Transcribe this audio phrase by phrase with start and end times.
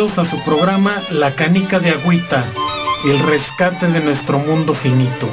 [0.00, 2.46] A su programa La Canica de Agüita,
[3.04, 5.28] el rescate de nuestro mundo finito.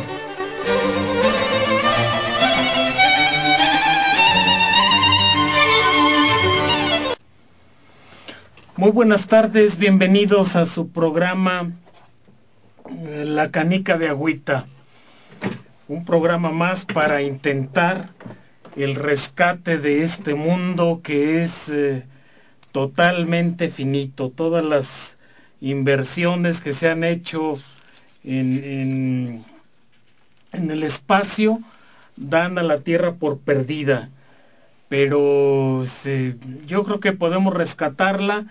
[8.75, 11.71] Muy buenas tardes, bienvenidos a su programa
[12.89, 14.65] eh, La Canica de Agüita,
[15.87, 18.09] un programa más para intentar
[18.75, 21.51] el rescate de este mundo que es...
[21.69, 22.03] Eh,
[22.77, 24.29] totalmente finito.
[24.29, 24.87] Todas las
[25.61, 27.59] inversiones que se han hecho
[28.23, 29.43] en,
[30.51, 31.59] en, el espacio
[32.15, 34.11] dan a la Tierra por perdida.
[34.89, 35.85] Pero
[36.67, 38.45] yo creo que podemos rescatarla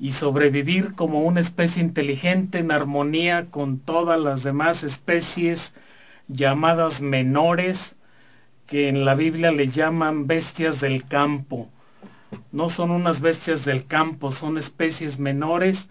[0.00, 5.60] y sobrevivir como una especie inteligente en armonía con todas las demás especies
[6.26, 7.78] llamadas menores,
[8.66, 11.70] que en la Biblia le llaman bestias del campo
[12.52, 15.88] no son unas bestias del campo, son especies menores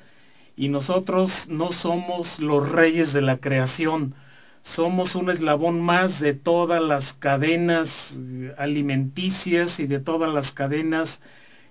[0.56, 4.14] y nosotros no somos los reyes de la creación,
[4.62, 11.20] somos un eslabón más de todas las cadenas eh, alimenticias y de todas las cadenas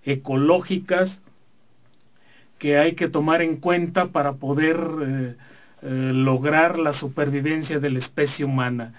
[0.05, 1.21] ecológicas
[2.59, 5.35] que hay que tomar en cuenta para poder eh,
[5.83, 8.95] eh, lograr la supervivencia de la especie humana.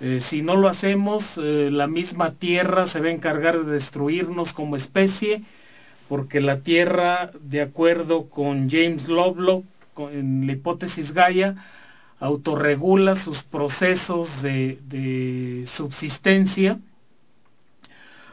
[0.00, 4.52] Eh, si no lo hacemos, eh, la misma Tierra se va a encargar de destruirnos
[4.52, 5.42] como especie,
[6.08, 9.64] porque la Tierra, de acuerdo con James Lovelock,
[10.10, 11.54] en la hipótesis Gaia,
[12.18, 16.78] autorregula sus procesos de, subsistencia,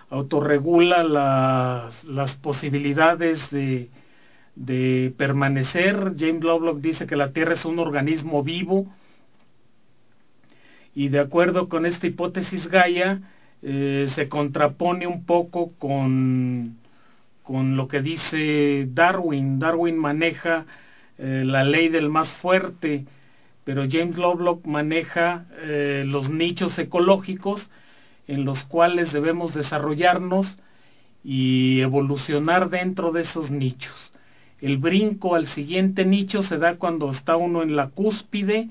[0.09, 1.03] autorregula
[2.03, 3.89] las posibilidades de,
[4.55, 6.13] de permanecer.
[6.17, 8.88] James Lovelock dice que la Tierra es un organismo vivo,
[10.94, 13.22] y de acuerdo con esta hipótesis Gaia
[13.62, 16.78] eh, se contrapone un poco con,
[17.44, 19.59] con lo que dice Darwin.
[19.59, 20.66] Darwin maneja
[21.18, 23.06] eh, la ley del más fuerte,
[23.63, 27.69] pero James Lovelock maneja eh, los nichos ecológicos
[28.28, 30.58] en los cuales debemos desarrollarnos
[31.23, 33.94] y evolucionar dentro de esos nichos.
[34.59, 38.69] El brinco al siguiente nicho se da cuando está uno en la cúspide,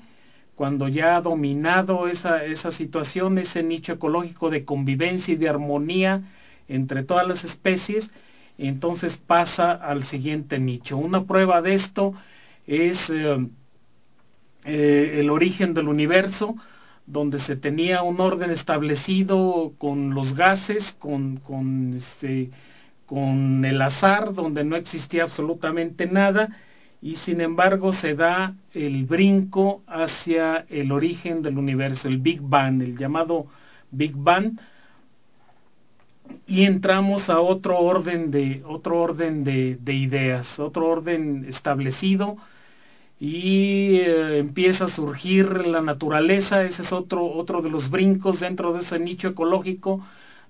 [0.61, 6.21] cuando ya ha dominado esa, esa situación, ese nicho ecológico de convivencia y de armonía
[6.67, 8.07] entre todas las especies,
[8.59, 10.97] entonces pasa al siguiente nicho.
[10.97, 12.13] Una prueba de esto
[12.67, 13.47] es eh,
[14.65, 16.53] eh, el origen del universo,
[17.07, 22.51] donde se tenía un orden establecido con los gases, con, con, este,
[23.07, 26.55] con el azar, donde no existía absolutamente nada,
[27.01, 32.81] y sin embargo se da el brinco hacia el origen del universo, el Big Bang,
[32.81, 33.47] el llamado
[33.89, 34.59] Big Bang,
[36.45, 42.37] y entramos a otro orden de otro orden de, ideas, otro orden establecido
[43.19, 48.73] y eh, empieza a surgir la naturaleza, ese es otro otro de los brincos dentro
[48.73, 50.05] de ese nicho ecológico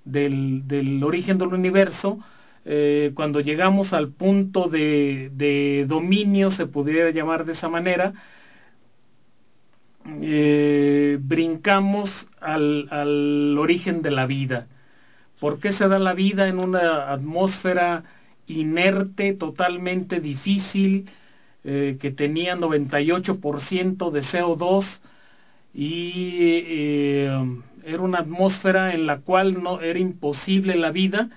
[0.06, 2.20] del, del origen del universo
[2.64, 8.14] eh, cuando llegamos al punto de, dominio, se pudiera llamar de esa manera,
[10.22, 14.68] eh, brincamos al, origen de la vida.
[15.40, 18.04] ¿Por qué se da la vida en una atmósfera
[18.46, 21.10] inerte, totalmente difícil,
[21.64, 25.02] eh, que tenía 98% de CO2
[25.74, 27.26] y
[27.84, 31.30] era una atmósfera en la cual no era imposible la vida?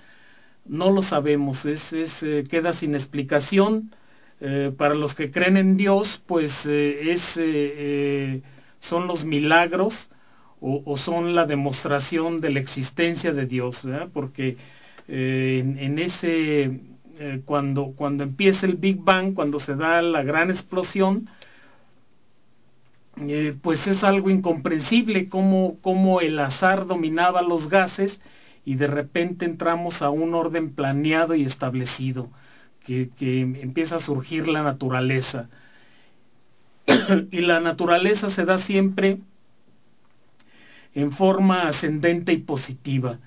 [0.67, 3.95] No lo sabemos, es, eh, queda sin explicación.
[4.41, 8.43] Eh, para los que creen en Dios, pues eh, es,
[8.81, 10.11] son los milagros
[10.61, 13.81] o, son la demostración de la existencia de Dios,
[14.15, 14.57] porque
[15.09, 16.81] en, en, ese,
[17.45, 21.29] cuando, cuando empieza el Big Bang, cuando se da la gran explosión,
[23.61, 28.19] pues es algo incomprensible cómo, cómo el azar dominaba los gases
[28.65, 32.31] y de repente entramos a un orden planeado y establecido,
[32.85, 35.49] que, empieza a surgir la naturaleza.
[37.31, 39.19] y la naturaleza se da siempre
[40.95, 43.19] en forma ascendente y positiva,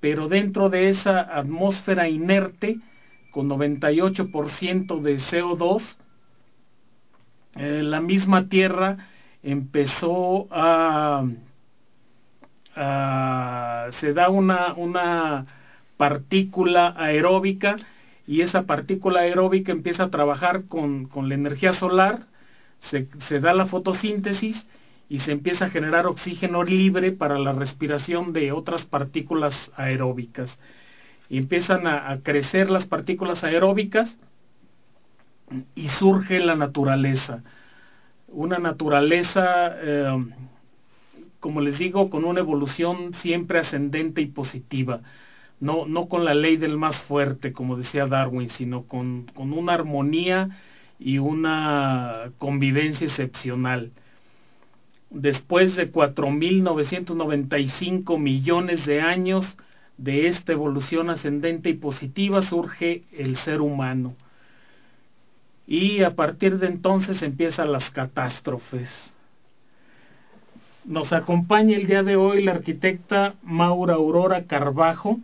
[0.00, 2.78] pero dentro de esa atmósfera inerte,
[3.30, 5.82] con 98% de CO2,
[7.56, 9.08] eh, la misma Tierra
[9.42, 11.24] empezó a,
[12.74, 15.46] se da una, una
[15.96, 17.76] partícula aeróbica
[18.26, 22.26] y esa partícula aeróbica empieza a trabajar con, con la energía solar,
[22.80, 24.66] se, se, da la fotosíntesis
[25.08, 30.56] y se empieza a generar oxígeno libre para la respiración de otras partículas aeróbicas.
[31.28, 34.16] Y empiezan a, crecer las partículas aeróbicas
[35.74, 37.42] y surge la naturaleza.
[38.28, 40.24] Una naturaleza, eh,
[41.40, 45.00] como les digo, con una evolución siempre ascendente y positiva.
[45.60, 50.48] No, con la ley del más fuerte, como decía Darwin, sino con una armonía
[50.98, 53.92] y una convivencia excepcional
[55.10, 59.58] después de 4.995 millones de años
[59.98, 64.14] de esta evolución ascendente y positiva surge el ser humano.
[65.66, 68.88] Y a partir de entonces empiezan las catástrofes.
[70.84, 75.18] Nos acompaña el día de hoy la arquitecta Maura Aurora Carbajo,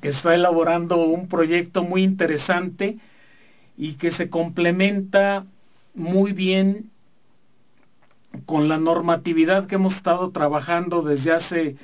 [0.00, 2.98] que está elaborando un proyecto muy interesante
[3.76, 5.44] y que se complementa
[5.94, 6.90] muy bien
[8.44, 11.76] con la normatividad que hemos estado trabajando desde hace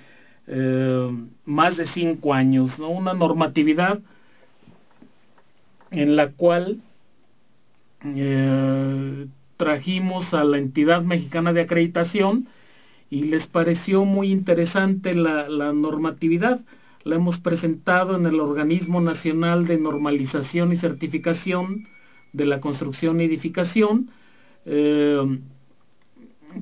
[0.46, 1.10] eh,
[1.44, 2.88] más de cinco años, ¿no?
[2.88, 3.98] una normatividad
[5.90, 6.80] en la cual
[8.04, 9.26] eh,
[9.62, 12.48] trajimos a la entidad mexicana de acreditación
[13.10, 16.62] y les pareció muy interesante la, normatividad.
[17.04, 21.86] La hemos presentado en el Organismo Nacional de Normalización y Certificación
[22.32, 24.10] de la Construcción y Edificación.
[24.66, 25.38] Eh,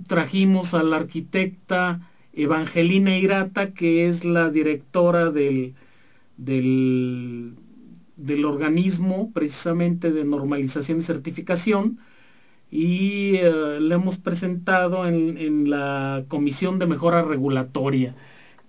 [0.07, 5.73] trajimos a la arquitecta Evangelina Irata, que es la directora del,
[6.37, 7.55] del
[8.45, 11.99] organismo precisamente de normalización y certificación,
[12.71, 18.15] y eh, le hemos presentado en, en, la Comisión de Mejora Regulatoria,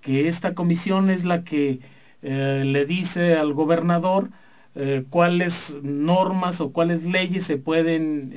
[0.02, 1.80] que esta comisión es la que
[2.24, 4.30] eh, le dice al gobernador
[4.74, 5.54] eh, cuáles
[5.84, 8.34] normas o cuáles leyes se pueden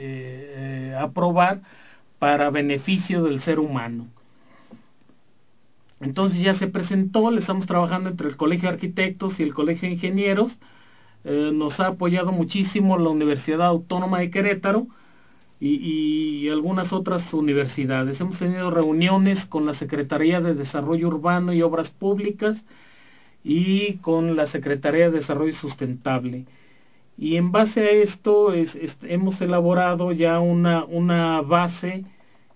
[0.99, 1.63] aprobar
[2.19, 4.07] para beneficio del ser humano.
[6.01, 9.89] Entonces ya se presentó, le estamos trabajando entre el Colegio de Arquitectos y el Colegio
[9.89, 10.61] de Ingenieros.
[11.25, 14.87] Nos ha apoyado muchísimo la Universidad Autónoma de Querétaro
[15.61, 18.21] y, algunas otras universidades.
[18.21, 22.63] Hemos tenido reuniones con la Secretaría de Desarrollo Urbano y Obras Públicas
[23.43, 26.45] y con la Secretaría de Desarrollo Sustentable.
[27.17, 28.53] Y en base a esto
[29.03, 32.05] hemos elaborado ya una, una base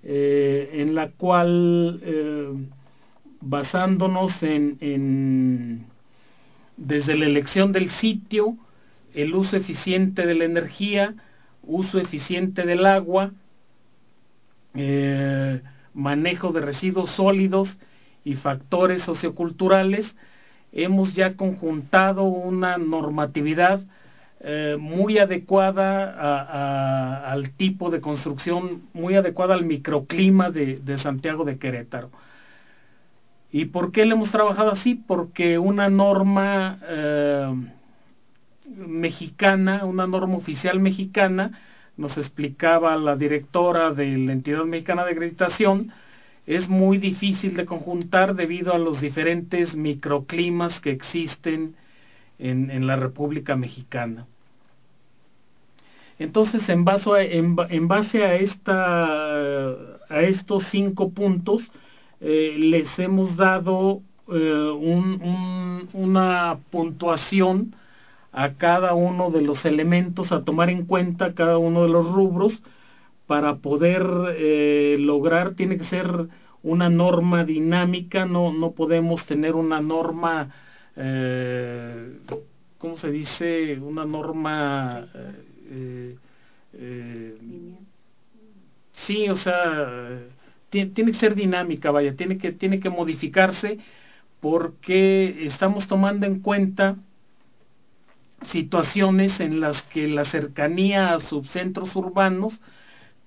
[0.03, 2.53] eh, en la cual, eh,
[3.41, 5.87] basándonos en,
[6.77, 8.57] desde la elección del sitio,
[9.15, 11.15] el uso eficiente de la energía,
[11.63, 13.33] uso eficiente del agua,
[14.75, 15.61] eh,
[15.95, 17.79] manejo de residuos sólidos
[18.25, 20.15] y factores socioculturales,
[20.73, 23.83] hemos ya conjuntado una normatividad
[24.41, 32.11] eh, muy adecuada al tipo de construcción, muy adecuada al microclima de, Santiago de Querétaro.
[33.51, 34.95] ¿Y por qué le hemos trabajado así?
[34.95, 37.53] Porque una norma eh,
[38.77, 41.59] mexicana, una norma oficial mexicana,
[41.97, 45.93] nos explicaba la directora de la entidad mexicana de acreditación,
[46.47, 51.75] es muy difícil de conjuntar debido a los diferentes microclimas que existen
[52.39, 54.27] en, la República Mexicana.
[56.19, 59.05] Entonces, en base a, esta,
[60.09, 61.63] a estos cinco puntos,
[62.21, 64.01] eh, les hemos dado
[64.33, 67.75] eh, una puntuación
[68.45, 72.63] a cada uno de los elementos, a tomar en cuenta cada uno de los rubros,
[73.27, 76.29] para poder eh, lograr, tiene que ser
[76.63, 80.51] una norma dinámica, no, no podemos tener una norma
[81.01, 82.19] eh,
[82.79, 83.79] ¿cómo se dice?
[83.81, 85.07] Una norma...
[85.71, 86.17] Eh,
[86.75, 87.39] eh,
[88.93, 90.21] sí, o sea,
[90.71, 93.79] tiene, que ser dinámica, vaya, tiene que, tiene que modificarse
[94.41, 96.97] porque estamos tomando en cuenta
[98.47, 102.61] situaciones en las que la cercanía a subcentros urbanos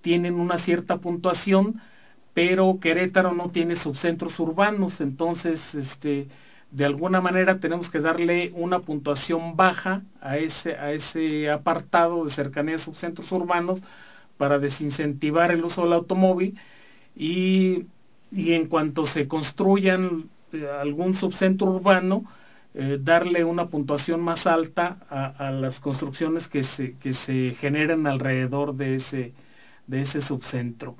[0.01, 1.82] tienen una cierta puntuación,
[2.34, 6.27] pero Querétaro no tiene subcentros urbanos, entonces este
[6.72, 12.32] de alguna manera tenemos que darle una puntuación baja a ese, a ese apartado de
[12.32, 13.82] cercanía de subcentros urbanos
[14.38, 16.58] para desincentivar el uso del automóvil.
[17.15, 17.88] Y,
[18.32, 22.24] y en cuanto se construyan eh, algún subcentro urbano,
[22.74, 28.75] eh, darle una puntuación más alta a, las construcciones que se, que se generan alrededor
[28.75, 29.34] de ese,
[29.88, 30.96] de ese subcentro.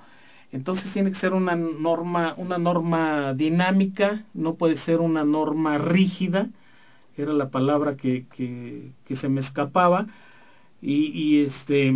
[0.52, 6.50] Entonces tiene que ser una norma, una norma dinámica, no puede ser una norma rígida,
[7.16, 10.08] era la palabra que, que, se me escapaba,
[10.82, 11.94] y, este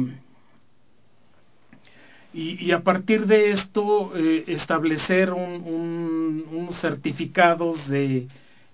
[2.34, 8.28] y, a partir de esto eh, establecer un, un, unos certificados de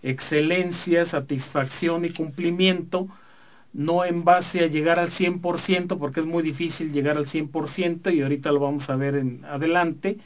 [0.03, 3.08] excelencia, satisfacción y cumplimiento
[3.74, 8.22] no en base a llegar al 100%, porque es muy difícil llegar al 100% y
[8.22, 10.17] ahorita lo vamos a ver en adelante,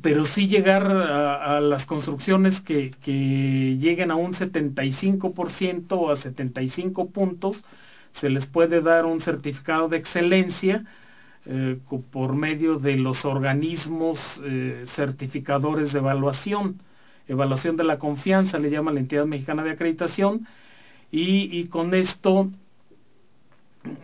[0.00, 7.10] pero sí llegar a, las construcciones que, que, lleguen a un 75% o a 75
[7.10, 7.62] puntos,
[8.12, 10.84] se les puede dar un certificado de excelencia
[11.44, 11.78] eh,
[12.10, 16.80] por medio de los organismos eh, certificadores de evaluación,
[17.28, 20.46] evaluación de la confianza, le llama la entidad mexicana de acreditación,
[21.14, 22.50] y, con esto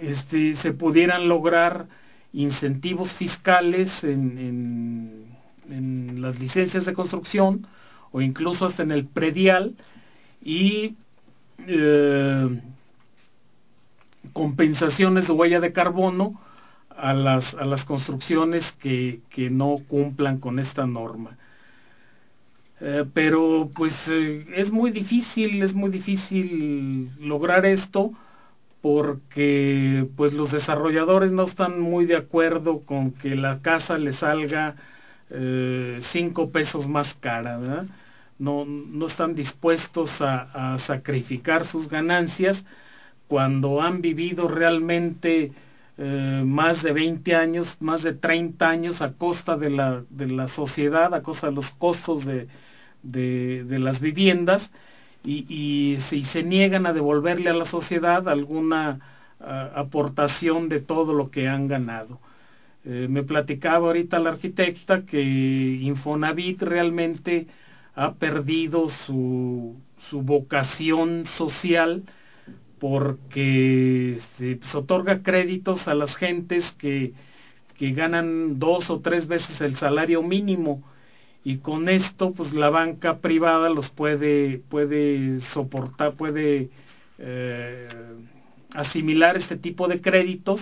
[0.00, 1.86] este, se pudieran lograr
[2.34, 5.26] incentivos fiscales en,
[6.20, 7.66] las licencias de construcción
[8.10, 9.74] o incluso hasta en el predial
[10.42, 10.96] y
[11.66, 12.60] eh,
[14.32, 16.40] compensaciones de huella de carbono
[16.88, 21.36] a las, a las construcciones que, que no cumplan con esta norma.
[22.80, 28.12] Eh, pero pues eh, es muy difícil, es muy difícil lograr esto
[28.80, 34.76] porque pues los desarrolladores no están muy de acuerdo con que la casa le salga
[35.30, 37.58] eh, cinco pesos más cara.
[38.38, 42.64] No, no están dispuestos a, sacrificar sus ganancias
[43.26, 45.52] cuando han vivido realmente
[46.44, 51.12] más de 20 años, más de 30 años a costa de la, de la sociedad,
[51.12, 52.46] a costa de los costos de,
[53.02, 54.70] de, las viviendas
[55.24, 59.00] y, si se niegan a devolverle a la sociedad alguna
[59.40, 62.20] uh, aportación de todo lo que han ganado.
[62.84, 67.48] Eh, me platicaba ahorita la arquitecta que Infonavit realmente
[67.94, 69.76] ha perdido su,
[70.08, 72.04] su vocación social
[72.78, 77.12] porque se pues, otorga créditos a las gentes que,
[77.76, 80.82] que ganan dos o tres veces el salario mínimo
[81.48, 86.68] y con esto pues la banca privada los puede puede soportar puede
[87.16, 87.88] eh,
[88.74, 90.60] asimilar este tipo de créditos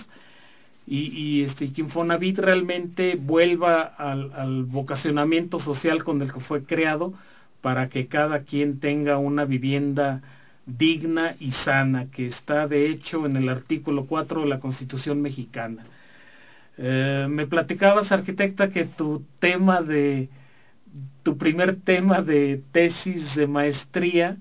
[0.87, 7.15] y, y este que Infonavit realmente vuelva al, vocacionamiento social con el que fue creado
[7.63, 10.23] para que cada quien tenga una vivienda
[10.67, 15.85] digna y sana que está de hecho en el artículo 4 de la Constitución mexicana.
[16.79, 20.29] Eh, me platicabas, arquitecta, que tu tema de
[21.23, 24.37] tu primer tema de tesis de maestría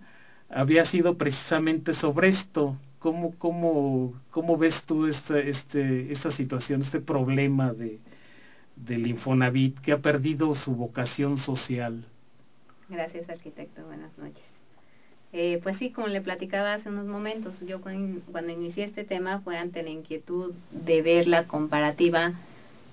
[0.50, 2.78] había sido precisamente sobre esto.
[3.00, 8.00] ¿Cómo, cómo, cómo ves tú esta, este, esta situación, este problema de,
[8.76, 12.04] del Infonavit que ha perdido su vocación social?
[12.90, 13.84] Gracias, arquitecto.
[13.86, 14.44] Buenas noches.
[15.34, 19.58] Eh, pues sí, como le platicaba hace unos momentos, yo cuando inicié este tema fue
[19.58, 22.34] ante la inquietud de ver la comparativa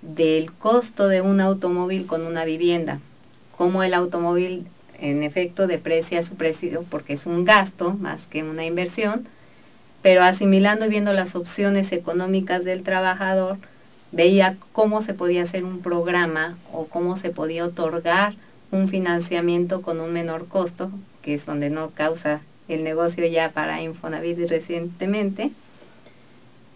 [0.03, 3.01] del costo de un automóvil con una vivienda
[3.63, 4.67] cómo el automóvil
[4.99, 9.29] en efecto deprecia su precio porque es un gasto más que una inversión,
[10.03, 13.59] pero asimilando y viendo las opciones económicas del trabajador,
[14.11, 18.35] veía cómo se podía hacer un programa o cómo se podía otorgar
[18.73, 20.91] un financiamiento con un menor costo,
[21.23, 25.53] que es donde no causa el negocio ya para Infonavit recientemente,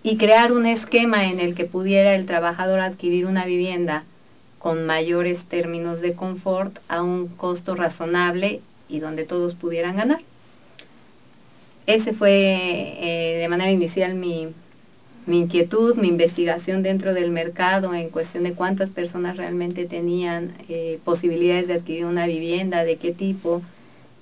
[0.04, 4.04] y crear un esquema en el que pudiera el trabajador adquirir una vivienda
[4.66, 10.22] con mayores términos de confort a un costo razonable y donde todos pudieran ganar.
[11.86, 14.48] Ese fue eh, de manera inicial mi,
[15.24, 20.98] mi inquietud, mi investigación dentro del mercado en cuestión de cuántas personas realmente tenían eh,
[21.04, 23.62] posibilidades de adquirir una vivienda, de qué tipo,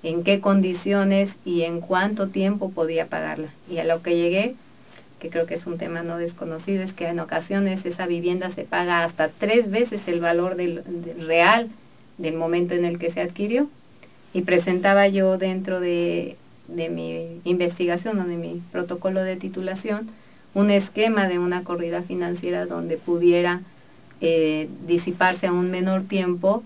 [0.02, 3.48] en qué condiciones y en cuánto tiempo podía pagarla.
[3.70, 4.56] Y a lo que llegué
[5.24, 8.64] que creo que es un tema no desconocido, es que en ocasiones esa vivienda se
[8.64, 10.82] paga hasta tres veces el valor del,
[11.26, 11.70] real
[12.18, 13.68] del momento en el que se adquirió.
[14.34, 16.36] Y presentaba yo dentro de,
[16.68, 20.10] de mi investigación o de mi protocolo de titulación
[20.52, 23.62] un esquema de una corrida financiera donde pudiera
[24.20, 26.62] eh, disiparse a un menor tiempo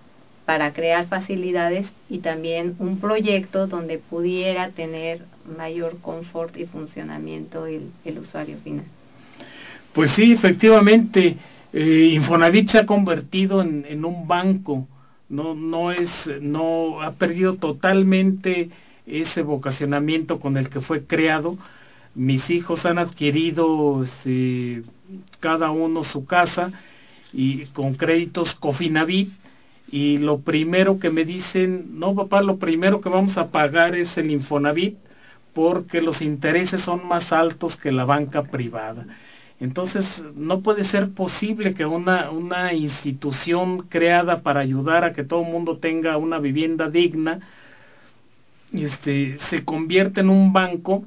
[0.46, 7.90] para crear facilidades y también un proyecto donde pudiera tener mayor confort y funcionamiento el,
[8.04, 8.84] el usuario final.
[9.92, 11.36] Pues sí, efectivamente,
[11.72, 14.86] eh, Infonavit se ha convertido en, en, un banco,
[15.28, 18.70] no, no es, no ha perdido totalmente
[19.06, 21.58] ese vocacionamiento con el que fue creado.
[22.14, 24.82] Mis hijos han adquirido este,
[25.40, 26.72] cada uno su casa
[27.32, 29.30] y con créditos Cofinavit
[29.90, 34.16] y lo primero que me dicen, no papá, lo primero que vamos a pagar es
[34.18, 34.96] el Infonavit
[35.58, 39.08] porque los intereses son más altos que la banca privada.
[39.58, 40.04] Entonces,
[40.36, 45.50] no puede ser posible que una, una institución creada para ayudar a que todo el
[45.50, 47.40] mundo tenga una vivienda digna,
[48.72, 51.06] este, se convierta en un banco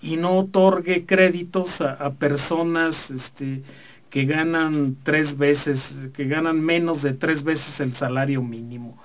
[0.00, 3.64] y no otorgue créditos a, personas este,
[4.10, 5.82] que ganan tres veces,
[6.14, 8.96] que ganan menos de tres veces el salario mínimo.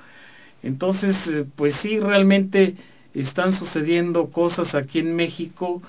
[0.61, 2.75] Entonces, eh, pues sí, realmente
[3.21, 5.81] están sucediendo cosas aquí en México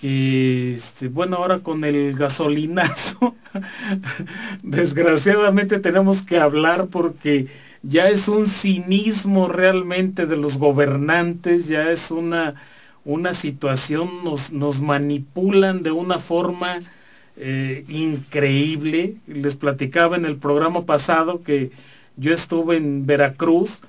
[0.00, 3.34] que, este, bueno, ahora con el gasolinazo,
[4.62, 7.46] desgraciadamente tenemos que hablar porque
[7.82, 12.54] ya es un cinismo realmente de los gobernantes, ya es una,
[13.04, 16.80] una situación, nos, nos manipulan de una forma
[17.36, 19.16] eh, increíble.
[19.26, 21.70] Les platicaba en el programa pasado que
[22.16, 23.82] yo estuve en Veracruz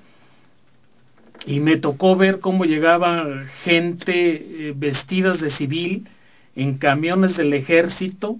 [1.46, 6.08] y me tocó ver cómo llegaba gente eh, vestidas de civil
[6.56, 8.38] en camiones del ejército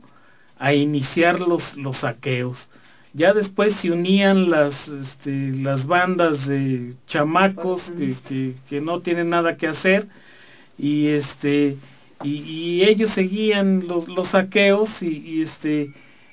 [0.58, 2.68] a iniciar los, los saqueos.
[3.14, 9.30] Ya después se unían las, este, las bandas de chamacos que, que, que no tienen
[9.30, 10.08] nada que hacer
[10.78, 11.76] y este
[12.24, 15.92] y, ellos seguían los, los saqueos y, este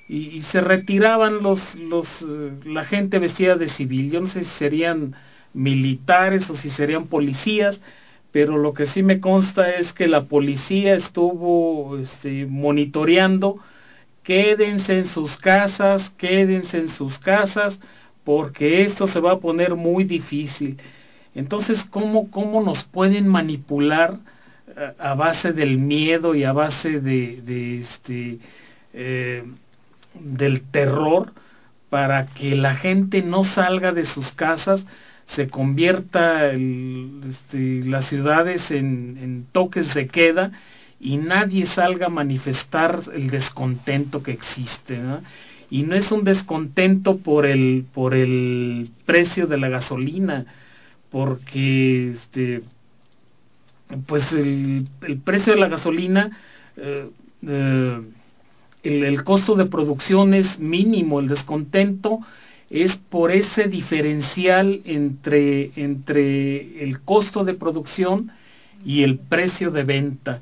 [0.10, 4.50] y, se retiraban los los eh, la gente vestida de civil yo no sé si
[4.58, 5.16] serían
[5.56, 7.82] militares o si serían policías
[8.32, 13.58] pero lo que sí me consta es que la policía estuvo este, monitoreando
[14.24, 17.80] quédense en sus casas quédense en sus casas
[18.24, 20.80] porque esto se va a poner muy difícil.
[21.36, 24.18] Entonces cómo cómo nos pueden manipular
[25.00, 28.40] a base del miedo y a base de, de este
[28.94, 29.44] eh,
[30.16, 31.32] del terror
[31.90, 34.86] para que la gente no salga de sus casas
[35.28, 40.52] se convierta este, las ciudades en, toques de queda
[41.00, 45.00] y nadie salga a manifestar el descontento que existe
[45.70, 50.46] y no es un descontento por el por el precio de la gasolina
[51.10, 52.64] porque este
[54.08, 54.88] pues el,
[55.24, 56.38] precio de la gasolina,
[56.78, 57.10] eh,
[57.48, 58.02] eh,
[58.84, 62.20] el, costo de producción es mínimo, el descontento
[62.70, 68.32] es por ese diferencial entre, entre el costo de producción
[68.84, 70.42] y el precio de venta,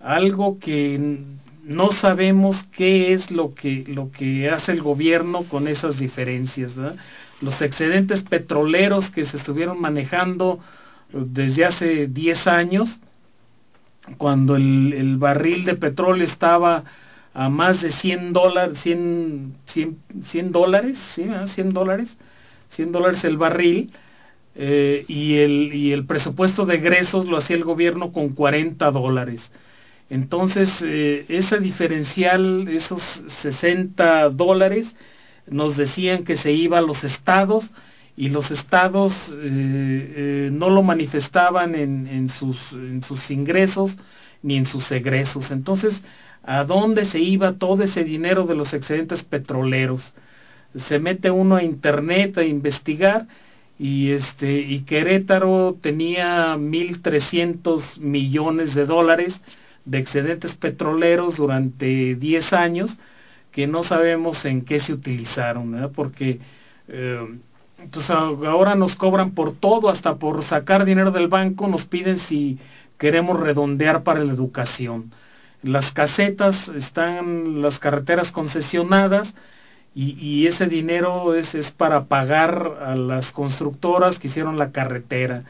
[0.00, 1.18] algo que
[1.64, 6.72] no sabemos qué es lo que, lo que hace el gobierno con esas diferencias.
[7.40, 10.60] Los excedentes petroleros que se estuvieron manejando
[11.12, 13.00] desde hace 10 años,
[14.18, 16.84] cuando el, el, barril de petróleo estaba
[17.34, 19.98] a más de 100 dólares, 100, 100,
[20.30, 21.26] 100 dólares, ¿sí?
[21.54, 22.08] 100 dólares,
[22.70, 23.90] 100 dólares el barril,
[24.54, 29.42] eh, y, el, y el presupuesto de egresos lo hacía el gobierno con 40 dólares.
[30.10, 33.02] Entonces, eh, ese diferencial, esos
[33.42, 34.94] 60 dólares,
[35.46, 37.68] nos decían que se iba a los estados,
[38.16, 43.96] y los estados eh, eh, no lo manifestaban en, en, sus, en sus ingresos
[44.42, 45.50] ni en sus egresos.
[45.50, 46.00] Entonces,
[46.46, 50.14] ¿a dónde se iba todo ese dinero de los excedentes petroleros?
[50.74, 53.26] Se mete uno a internet a investigar
[53.78, 59.40] y este y Querétaro tenía 1300 millones de dólares
[59.84, 62.98] de excedentes petroleros durante 10 años
[63.52, 65.92] que no sabemos en qué se utilizaron, ¿verdad?
[65.94, 66.40] porque
[66.88, 67.38] eh,
[67.78, 72.58] entonces ahora nos cobran por todo, hasta por sacar dinero del banco, nos piden si
[72.98, 75.12] queremos redondear para la educación.
[75.64, 79.32] Las casetas están las carreteras concesionadas
[79.94, 85.44] y, ese dinero es, es para pagar a las constructoras que hicieron la carretera.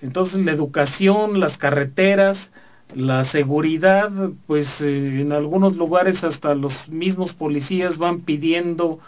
[0.00, 2.50] Entonces la educación, las carreteras,
[2.92, 4.10] la seguridad,
[4.48, 8.98] pues eh, en algunos lugares hasta los mismos policías van pidiendo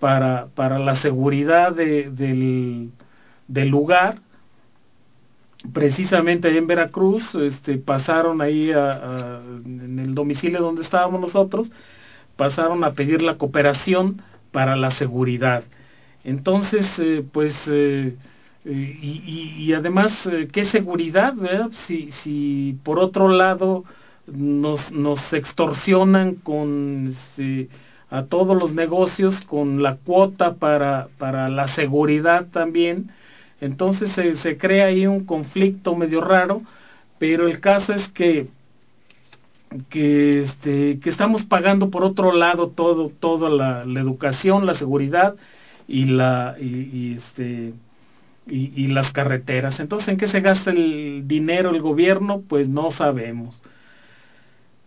[0.00, 2.90] para, para la seguridad de, del,
[3.48, 4.18] del lugar.
[5.72, 11.70] Precisamente ahí en Veracruz, este, pasaron ahí a, en el domicilio donde estábamos nosotros,
[12.36, 14.22] pasaron a pedir la cooperación
[14.52, 15.64] para la seguridad.
[16.22, 18.14] Entonces, eh, pues, eh,
[18.64, 20.12] y, y, además,
[20.52, 21.34] ¿qué seguridad?
[21.86, 23.84] Si, si por otro lado
[24.26, 27.68] nos, nos extorsionan con este,
[28.10, 33.10] a todos los negocios con la cuota para, para la seguridad también,
[33.60, 36.62] entonces se, se crea ahí un conflicto medio raro,
[37.18, 38.48] pero el caso es que
[39.88, 45.34] que este que estamos pagando por otro lado todo toda la, educación la seguridad
[45.88, 47.72] y la y, este
[48.46, 49.80] y, y, las carreteras.
[49.80, 53.60] Entonces en qué se gasta el dinero el gobierno pues no sabemos.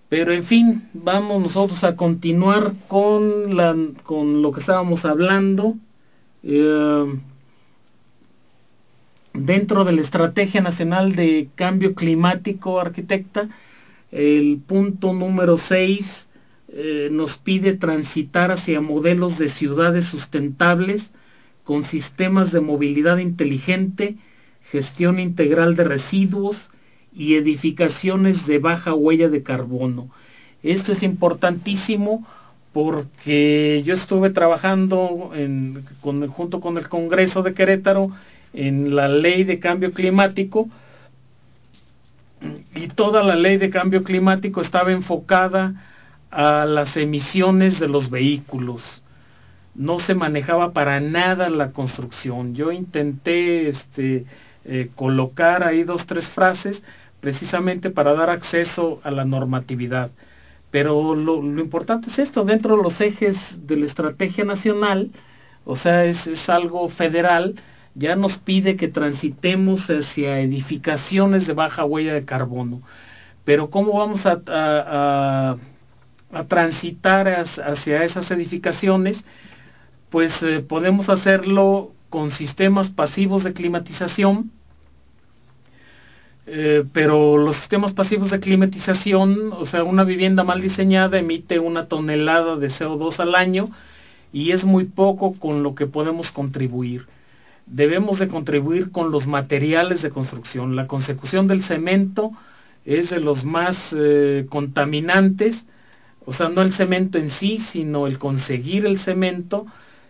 [0.09, 5.75] Pero en fin vamos nosotros a continuar con la con lo que estábamos hablando.
[6.43, 7.05] Eh,
[9.47, 13.47] dentro de la estrategia nacional de cambio climático arquitecta
[14.11, 16.27] el punto número 6
[16.73, 21.01] eh, nos pide transitar hacia modelos de ciudades sustentables
[21.63, 24.15] con sistemas de movilidad inteligente,
[24.69, 26.69] gestión integral de residuos
[27.13, 30.09] y edificaciones de baja huella de carbono.
[30.61, 32.27] Esto es importantísimo
[32.73, 35.31] porque yo estuve trabajando
[36.35, 38.11] junto con el Congreso de Querétaro
[38.57, 40.67] en la ley de cambio climático,
[42.75, 45.73] y toda la ley de cambio climático estaba enfocada
[46.31, 49.03] a las emisiones de los vehículos.
[49.75, 52.55] No se manejaba para nada la construcción.
[52.55, 54.25] Yo intenté este,
[54.65, 56.81] eh, colocar ahí dos, tres frases
[57.19, 60.09] precisamente para dar acceso a la normatividad.
[60.71, 65.11] Pero lo, importante es esto, dentro de los ejes de la estrategia nacional,
[65.63, 67.55] o sea, es, es algo federal,
[67.97, 72.81] ya nos pide que transitemos hacia edificaciones de baja huella de carbono.
[73.43, 75.57] Pero ¿cómo vamos a,
[76.47, 79.17] transitar hacia esas edificaciones?
[80.11, 84.51] Pues eh, podemos hacerlo con sistemas pasivos de climatización,
[86.45, 91.87] eh, pero los sistemas pasivos de climatización, o sea, una vivienda mal diseñada emite una
[91.87, 93.69] tonelada de CO2 al año
[94.31, 97.07] y es muy poco con lo que podemos contribuir
[97.67, 100.75] debemos de contribuir con los materiales de construcción.
[100.75, 102.31] La consecución del cemento
[102.85, 105.65] es de los más eh, contaminantes,
[106.25, 109.65] o sea, no el cemento en sí, sino el conseguir el cemento,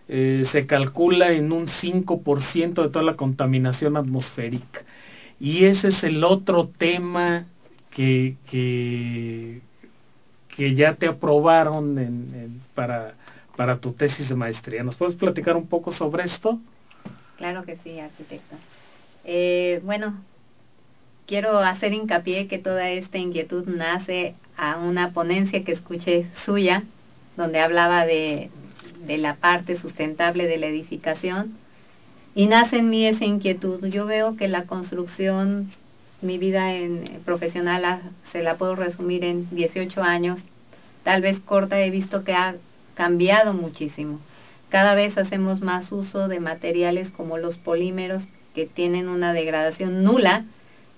[0.08, 4.82] eh, se calcula en un 5% de toda la contaminación atmosférica.
[5.39, 7.46] Y ese es el otro tema
[7.91, 9.62] que, que,
[10.56, 13.15] que ya te aprobaron para,
[13.56, 14.84] para tu tesis de maestría.
[14.84, 16.60] ¿Nos puedes platicar un poco sobre esto?
[17.38, 18.56] Claro que sí, arquitecto.
[19.23, 20.15] Eh, bueno,
[21.28, 26.84] quiero hacer hincapié que toda esta inquietud nace a una ponencia que escuché suya,
[27.36, 28.50] donde hablaba de,
[29.08, 31.58] la parte sustentable de la edificación,
[32.34, 33.86] y nace en mí esa inquietud.
[33.88, 35.71] Yo veo que la construcción,
[36.21, 40.39] mi vida en, profesional se la puedo resumir en 18 años,
[41.04, 42.56] tal vez corta, he visto que ha
[42.95, 44.19] cambiado muchísimo.
[44.69, 50.43] Cada vez hacemos más uso de materiales como los polímeros que tienen una degradación nula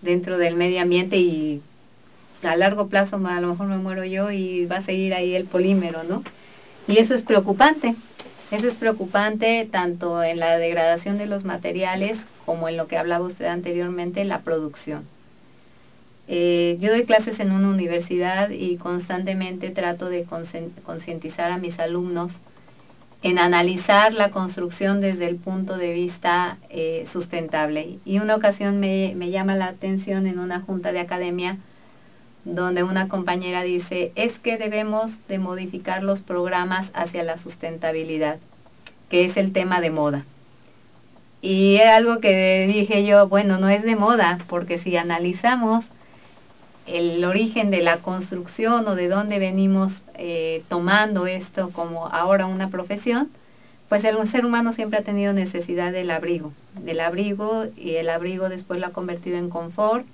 [0.02, 1.62] dentro del medio ambiente y
[2.42, 5.46] a largo plazo a lo mejor me muero yo y va a seguir ahí el
[5.46, 6.24] polímero, ¿no?
[6.88, 7.96] Y eso es preocupante.
[8.50, 13.28] Eso es preocupante tanto en la degradación de los materiales como en lo que hablaba
[13.28, 15.06] usted anteriormente, la producción.
[16.28, 20.26] Eh, yo doy clases en una universidad y constantemente trato de
[20.84, 22.32] concientizar a mis alumnos
[23.22, 28.00] en analizar la construcción desde el punto de vista eh, sustentable.
[28.06, 31.58] Y una ocasión me, me llama la atención en una junta de academia
[32.46, 38.40] donde una compañera dice, es que debemos de modificar los programas hacia la sustentabilidad,
[39.10, 40.26] que es el tema de moda.
[41.42, 45.86] Y era algo que dije yo, bueno, no es de moda, porque si analizamos
[46.90, 52.70] el origen de la construcción o de dónde venimos eh, tomando esto como ahora una
[52.70, 53.30] profesión,
[53.90, 58.50] pues el ser humano siempre ha tenido necesidad del abrigo, del abrigo y el abrigo
[58.50, 60.06] después lo ha convertido en confort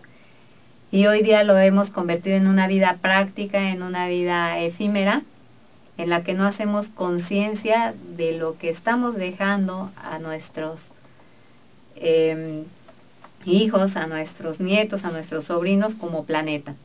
[0.92, 5.24] y hoy día lo hemos convertido en una vida práctica, en una vida efímera,
[5.98, 10.80] en la que no hacemos conciencia de lo que estamos dejando a nuestros
[11.96, 12.64] eh,
[13.45, 16.76] hijos, a nuestros nietos, a nuestros sobrinos como planeta.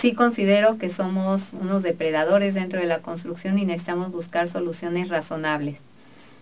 [0.00, 5.78] Sí considero que somos unos depredadores dentro de la construcción y necesitamos buscar soluciones razonables.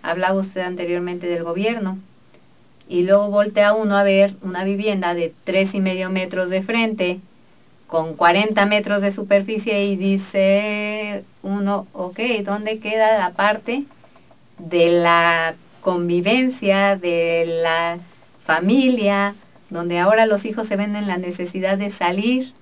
[0.02, 1.98] Hablaba usted anteriormente del gobierno
[2.88, 7.20] y luego voltea uno a ver una vivienda de tres y medio metros de frente
[7.86, 13.84] con 40 metros de superficie y dice uno, ok, ¿dónde queda la parte
[14.58, 17.98] de la convivencia, de la
[18.44, 19.34] familia,
[19.70, 22.52] donde ahora los hijos se ven en la necesidad de salir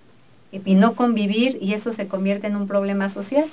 [0.52, 3.46] y no convivir y eso se convierte en un problema social.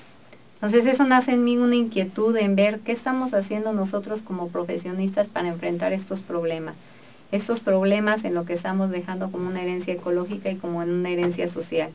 [0.56, 5.28] Entonces eso nace en mí una inquietud en ver qué estamos haciendo nosotros como profesionistas
[5.28, 6.76] para enfrentar estos problemas.
[7.32, 11.10] Estos problemas en lo que estamos dejando como una herencia ecológica y como en una
[11.10, 11.92] herencia social.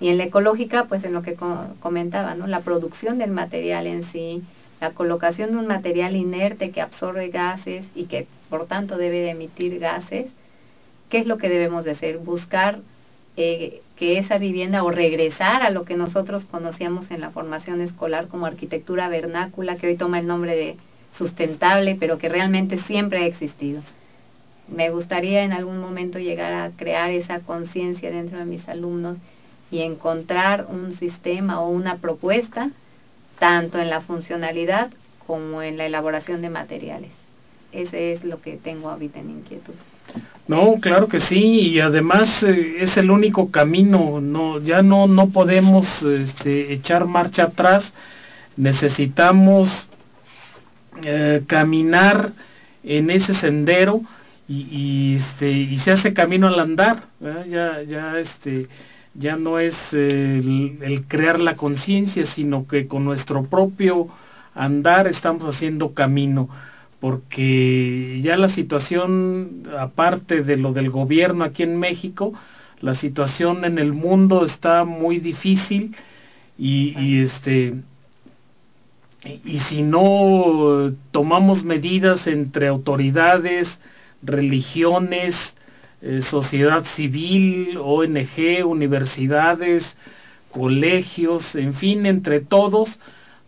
[0.00, 1.36] Y en la ecológica, pues en lo que
[1.80, 2.46] comentaba, ¿no?
[2.46, 4.42] La producción del material en sí,
[4.80, 9.30] la colocación de un material inerte que absorbe gases y que por tanto debe de
[9.30, 10.26] emitir gases,
[11.08, 12.18] ¿qué es lo que debemos de hacer?
[12.18, 12.78] Buscar
[13.36, 18.28] eh, que esa vivienda o regresar a lo que nosotros conocíamos en la formación escolar
[18.28, 20.76] como arquitectura vernácula, que hoy toma el nombre de
[21.18, 23.82] sustentable, pero que realmente siempre ha existido.
[24.68, 29.18] Me gustaría en algún momento llegar a crear esa conciencia dentro de mis alumnos
[29.72, 32.70] y encontrar un sistema o una propuesta,
[33.40, 34.92] tanto en la funcionalidad
[35.26, 37.23] como en la elaboración de materiales.
[37.74, 39.74] Ese es lo que tengo ahorita en inquietud.
[40.46, 45.30] No, claro que sí, y además eh, es el único camino, no, ya no, no
[45.30, 47.92] podemos este, echar marcha atrás,
[48.56, 49.88] necesitamos
[51.02, 52.32] eh, caminar
[52.84, 54.02] en ese sendero
[54.46, 57.04] y, y, este, y se hace camino al andar,
[57.48, 58.68] ya, ya, este,
[59.14, 64.08] ya no es el, el crear la conciencia, sino que con nuestro propio
[64.54, 66.50] andar estamos haciendo camino
[67.04, 72.32] porque ya la situación, aparte de lo del gobierno aquí en México,
[72.80, 75.94] la situación en el mundo está muy difícil
[76.56, 77.74] y, y este
[79.22, 83.68] y si no tomamos medidas entre autoridades,
[84.22, 85.36] religiones,
[86.00, 89.84] eh, sociedad civil, ONG, universidades,
[90.50, 92.88] colegios, en fin, entre todos,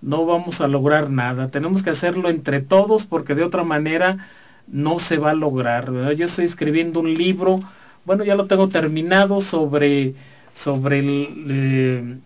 [0.07, 1.49] no vamos a lograr nada.
[1.49, 4.29] Tenemos que hacerlo entre todos porque de otra manera
[4.69, 5.93] no se va a lograr.
[6.15, 7.61] Yo estoy escribiendo un libro,
[8.05, 10.15] bueno, ya lo tengo terminado sobre,
[10.53, 12.21] sobre el,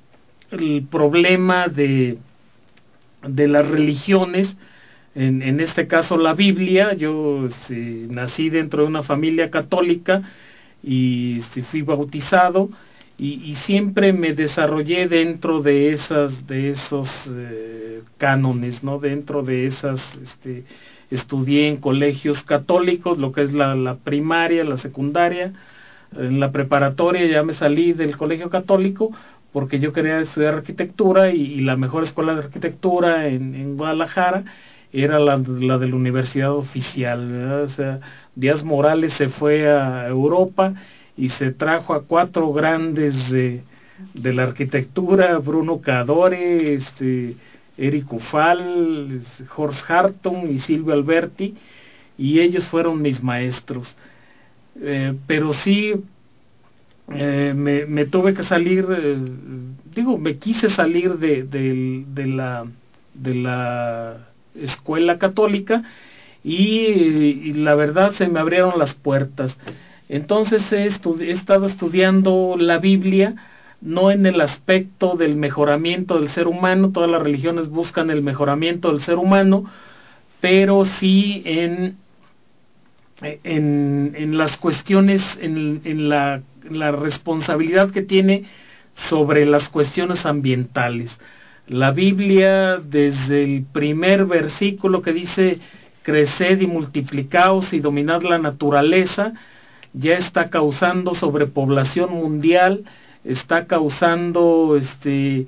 [0.53, 2.19] eh, problema de,
[3.27, 4.55] de las religiones,
[5.15, 6.93] en, en, este caso la Biblia.
[6.93, 10.23] Yo este, nací dentro de una familia católica
[10.83, 12.69] y este, fui bautizado
[13.23, 20.01] y, siempre me desarrollé dentro de esas de esos eh, cánones no dentro de esas
[20.23, 20.65] este,
[21.11, 25.53] estudié en colegios católicos lo que es la, primaria la secundaria.
[26.17, 29.13] En la preparatoria ya me salí del colegio católico
[29.53, 34.45] porque yo quería estudiar arquitectura y, la mejor escuela de arquitectura en, Guadalajara
[34.93, 38.01] era la, la, de la universidad oficial o sea
[38.35, 40.75] Díaz Morales se fue a Europa
[41.21, 43.61] y se trajo a cuatro grandes de,
[44.15, 47.37] de la arquitectura, Bruno Cadore, este,
[47.77, 49.21] Eric Ufal,
[49.55, 51.55] Horst Hartung y Silvio Alberti,
[52.17, 53.95] y ellos fueron mis maestros.
[54.81, 55.93] Eh, pero sí,
[57.13, 59.19] eh, me, tuve que salir, eh,
[59.95, 62.65] digo, me quise salir de, de, la,
[63.13, 65.83] de la escuela católica
[66.43, 69.55] y la verdad se me abrieron las puertas.
[70.11, 70.87] Entonces he,
[71.31, 73.37] estado estudiando la Biblia
[73.81, 78.91] no en el aspecto del mejoramiento del ser humano, todas las religiones buscan el mejoramiento
[78.91, 79.71] del ser humano,
[80.41, 81.97] pero sí en,
[83.23, 88.47] en, en las cuestiones, en, en la, la, responsabilidad que tiene
[89.09, 91.17] sobre las cuestiones ambientales.
[91.69, 95.61] La Biblia, desde el primer versículo que dice,
[96.03, 99.35] creced y multiplicaos y dominad la naturaleza,
[99.93, 102.85] ya está causando sobrepoblación mundial,
[103.25, 105.47] está causando este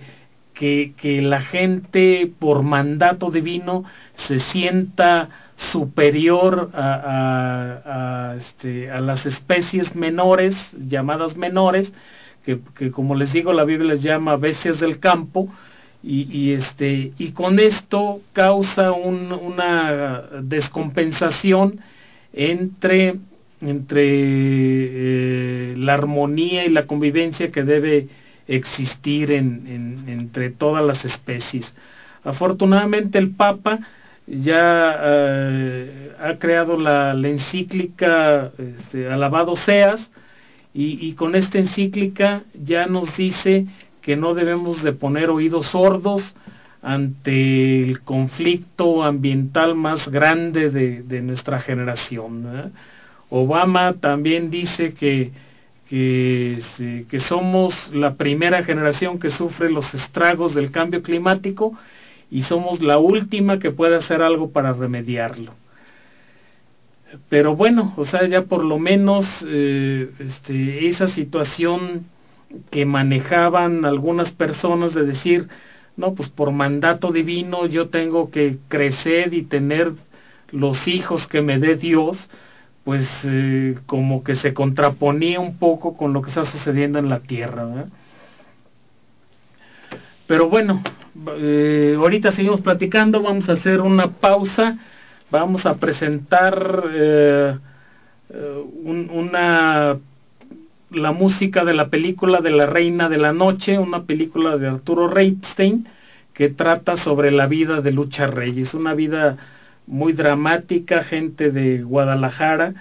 [0.55, 5.31] que, que la gente por mandato divino se sienta
[5.71, 10.57] superior a, este, a las especies menores,
[10.89, 11.93] llamadas menores,
[12.45, 15.49] que, que, como les digo la Biblia les llama bestias del campo,
[16.03, 21.81] y, y este, y con esto causa un, una descompensación
[22.33, 23.19] entre
[23.63, 28.09] entre eh, la armonía y la convivencia que debe
[28.49, 31.73] existir en, entre todas las especies.
[32.25, 33.81] Afortunadamente el Papa
[34.27, 40.11] ya eh, ha creado la, encíclica este, Alabado seas
[40.75, 43.67] y, con esta encíclica ya nos dice
[44.01, 46.35] que no debemos de poner oídos sordos
[46.81, 52.73] ante el conflicto ambiental más grande de, de nuestra generación.
[53.35, 55.31] Obama también dice que,
[55.89, 61.73] este, que, somos la primera generación que sufre los estragos del cambio climático
[62.31, 65.55] y somos la última que puede hacer algo para remediarlo.
[67.31, 72.05] pero bueno, o sea, ya por lo menos eh, este, esa situación
[72.71, 75.49] que manejaban algunas personas de decir,
[75.97, 79.93] no, pues por mandato divino yo tengo que crecer y tener
[80.51, 82.29] los hijos que me dé Dios,
[82.85, 87.21] pues eh, como que se contraponía un poco con lo que está sucediendo en la
[87.21, 87.87] tierra.
[90.27, 90.83] Pero bueno,
[91.37, 94.79] eh, ahorita seguimos platicando, vamos a hacer una pausa,
[95.31, 97.57] vamos a presentar eh,
[98.85, 99.99] una
[100.91, 105.09] la música de la película de la Reina de la Noche, una película de Arturo
[105.09, 105.89] Reinstein
[106.35, 109.37] que trata sobre la vida de Lucha Reyes, una vida
[109.87, 112.75] muy dramática, gente de Guadalajara,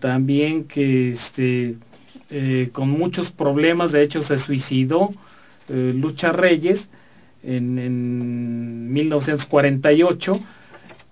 [0.00, 1.76] también que este,
[2.30, 5.10] eh, con muchos problemas, de hecho se suicidó
[5.68, 6.88] eh, Lucha Reyes
[7.42, 10.40] en, en 1948,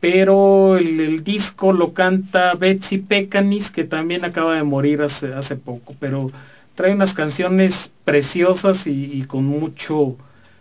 [0.00, 5.94] pero el, disco lo canta Betsy Pecanis, que también acaba de morir hace, hace poco,
[5.98, 6.30] pero
[6.74, 10.16] trae unas canciones preciosas y con mucho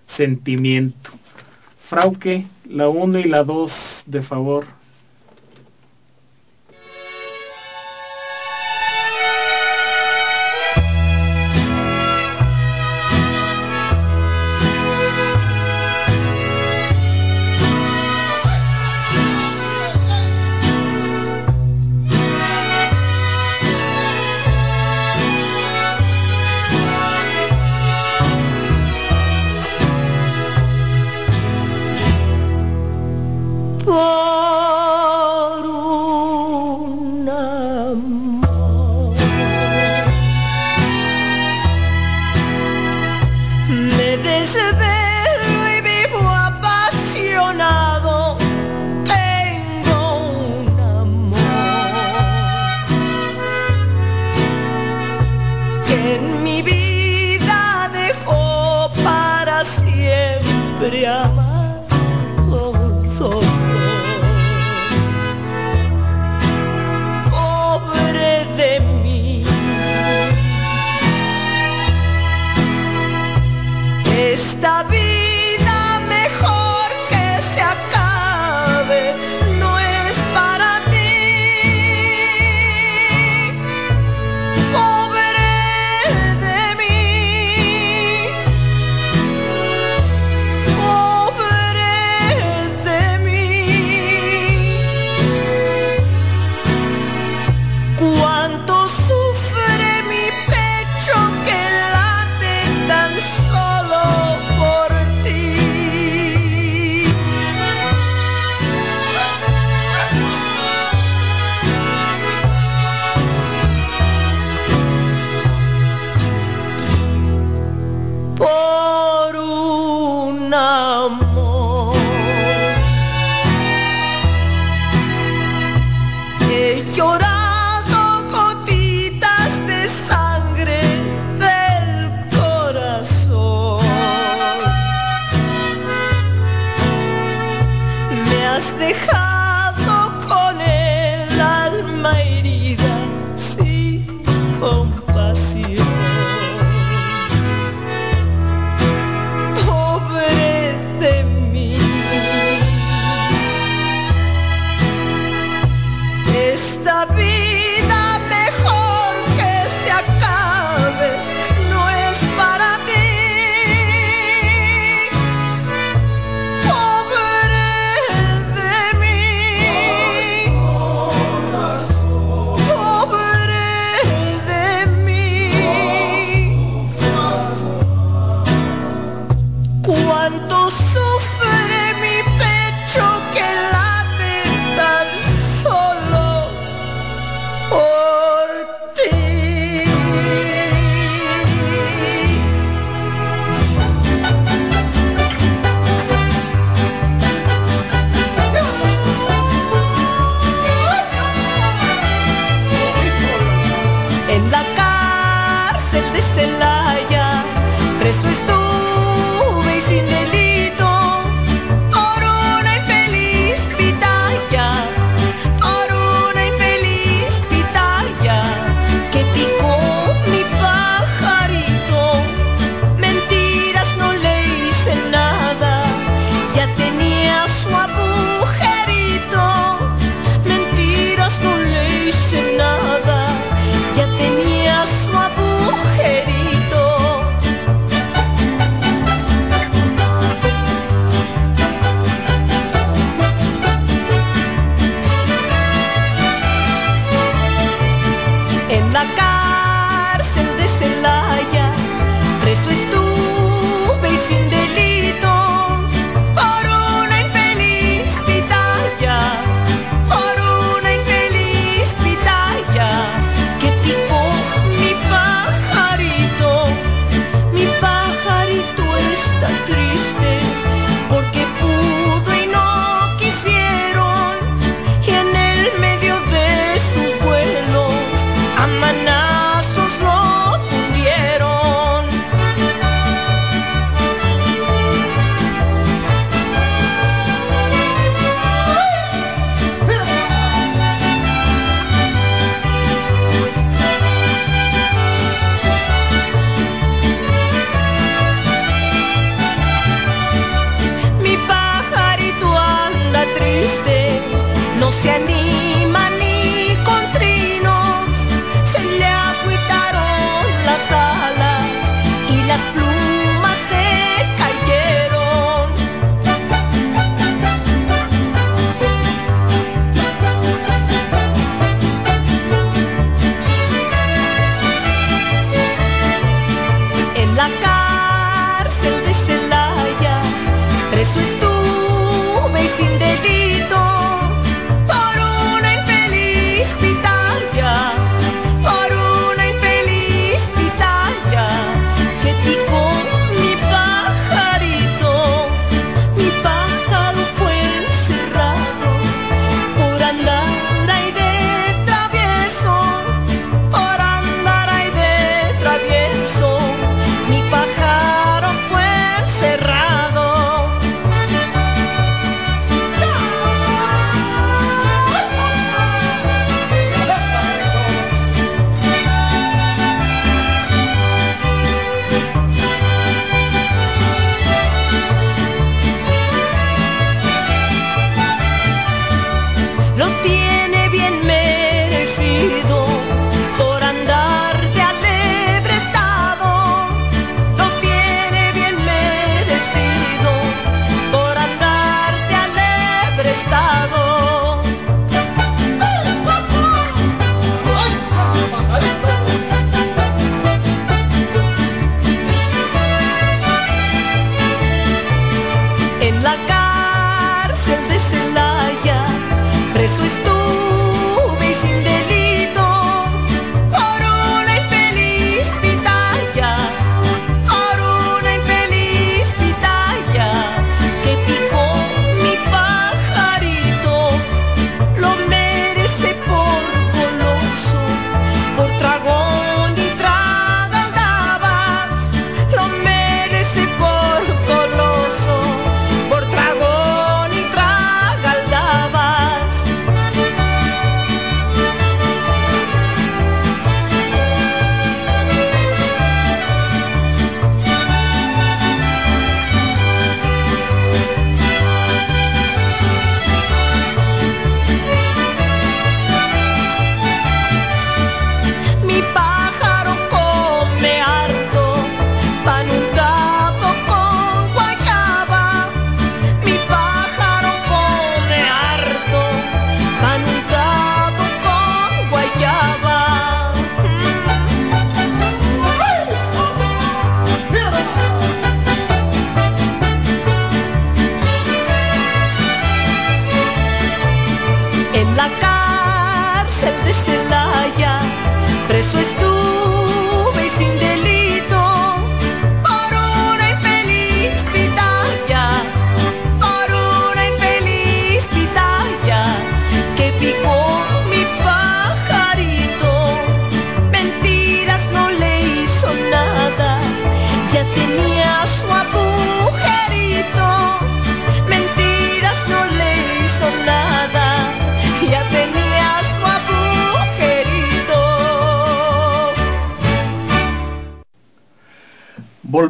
[0.05, 1.11] sentimiento.
[1.89, 3.71] Frauque, la 1 y la 2,
[4.07, 4.65] de favor.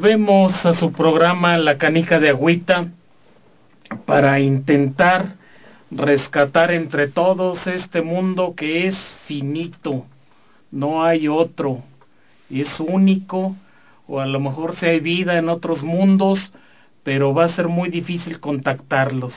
[0.05, 2.91] Volvemos a su programa La Canica de Agüita
[4.05, 5.37] para intentar
[5.89, 8.95] rescatar entre todos este mundo que es
[9.25, 10.05] finito,
[10.69, 11.81] no hay otro,
[12.51, 13.55] es único,
[14.05, 16.53] o a lo mejor si hay vida en otros mundos,
[17.01, 19.33] pero va a ser muy difícil contactarlos.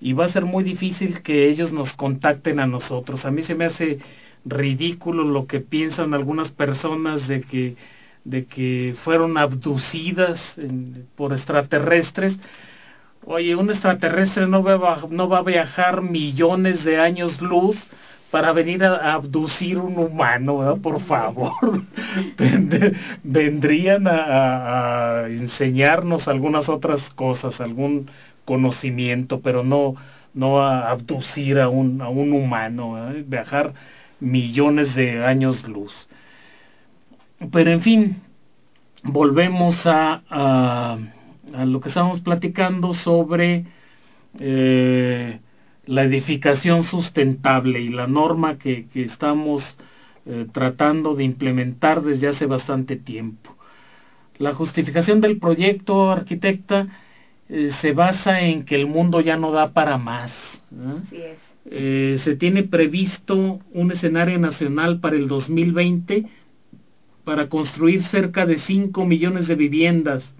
[0.00, 3.24] Y va a ser muy difícil que ellos nos contacten a nosotros.
[3.24, 3.98] A mí se me hace
[4.44, 7.74] ridículo lo que piensan algunas personas de que
[8.24, 10.40] de que fueron abducidas
[11.14, 12.36] por extraterrestres.
[13.26, 17.76] Oye, un extraterrestre no va, no va a viajar millones de años luz
[18.30, 20.78] para venir a, abducir un humano, ¿verdad?
[20.82, 21.52] Por favor.
[23.22, 28.10] Vendrían a, a, enseñarnos algunas otras cosas, algún
[28.44, 29.94] conocimiento, pero no,
[30.34, 33.72] no a abducir a un, a un humano, viajar
[34.20, 35.92] millones de años luz.
[37.50, 38.16] Pero en fin,
[39.02, 43.64] volvemos a, a, lo que estamos platicando sobre
[44.38, 45.40] eh,
[45.86, 49.62] la edificación sustentable y la norma que, que estamos
[50.26, 53.56] eh, tratando de implementar desde hace bastante tiempo.
[54.38, 56.88] La justificación del proyecto, arquitecta,
[57.48, 60.32] eh, se basa en que el mundo ya no da para más.
[61.66, 66.26] se tiene previsto un escenario nacional para el 2020
[67.24, 70.34] para construir cerca de 5 millones de viviendas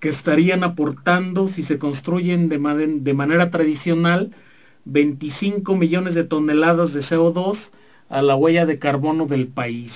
[0.00, 2.58] que estarían aportando, si se construyen de,
[3.14, 4.32] manera tradicional,
[4.84, 7.58] 25 millones de toneladas de CO2
[8.10, 9.92] a la huella de carbono del país.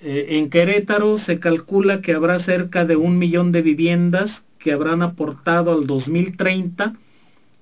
[0.00, 5.02] Eh, en Querétaro se calcula que habrá cerca de un millón de viviendas que habrán
[5.02, 6.94] aportado al 2030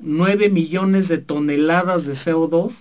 [0.00, 2.72] 9 millones de toneladas de CO2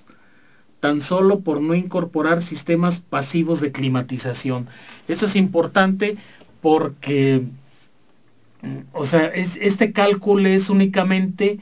[0.84, 4.68] tan solo por no incorporar sistemas pasivos de climatización.
[5.08, 6.18] Eso es importante
[6.62, 7.44] porque,
[8.62, 11.60] mm, o sea, este cálculo es únicamente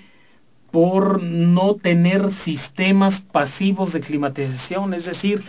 [0.72, 5.43] por no tener sistemas pasivos de climatización, es decir,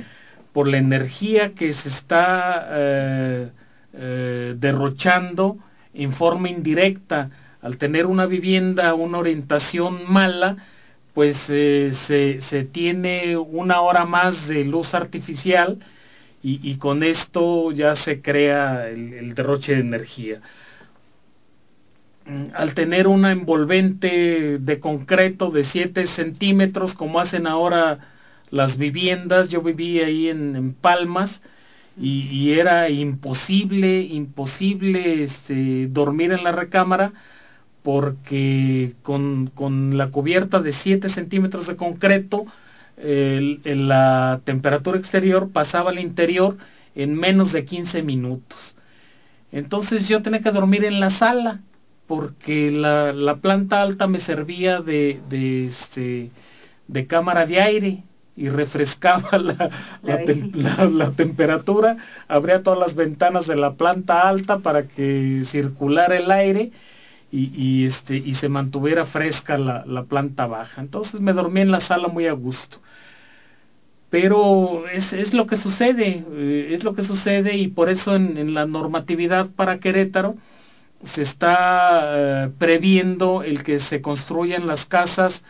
[0.53, 3.49] por la energía que se está eh,
[3.95, 5.57] eh, derrochando
[5.95, 7.31] en forma indirecta
[7.63, 10.59] al tener una vivienda, una orientación mala,
[11.15, 15.79] pues eh, se, se, tiene una hora más de luz artificial
[16.45, 20.41] y, con esto ya se crea el, derroche de energía.
[22.27, 27.99] Mm, al tener una envolvente de concreto de 7 centímetros, como hacen ahora
[28.51, 31.31] las viviendas, yo viví ahí en, en Palmas,
[31.97, 37.13] y, y, era imposible, imposible este, dormir en la recámara,
[37.83, 42.47] porque con, con la cubierta de 7 centímetros de concreto,
[42.97, 46.57] el, la temperatura exterior pasaba al interior
[46.95, 48.77] en menos de 15 minutos.
[49.51, 51.61] Entonces yo tenía que dormir en la sala
[52.07, 56.31] porque la, la planta alta me servía de, de, este,
[56.89, 58.05] de cámara de aire
[58.37, 59.71] y refrescaba la,
[60.03, 61.97] la, la, temperatura,
[62.29, 66.73] abría todas las ventanas de la planta alta para que circulara el aire
[67.33, 70.83] y, y, este, y se mantuviera fresca la, la planta baja.
[70.83, 72.81] Entonces me dormí en la sala muy a gusto.
[74.11, 78.37] Pero es, es lo que sucede, eh, es lo que sucede y por eso en,
[78.37, 80.37] en la normatividad para Querétaro
[81.05, 85.43] se está eh, previendo el que se construyan las casas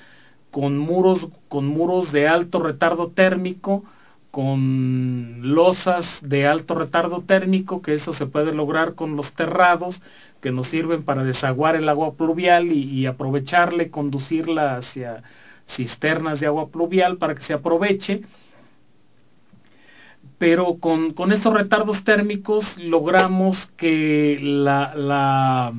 [0.51, 3.85] con muros, con muros de alto retardo térmico,
[4.33, 10.03] con losas de alto retardo térmico, que eso se puede lograr con los terrados,
[10.41, 15.23] que nos sirven para desaguar el agua pluvial y, y aprovecharla y conducirla hacia
[15.69, 18.23] cisternas de agua pluvial para que se aproveche.
[20.39, 25.73] Pero con, con retardos térmicos logramos que la, la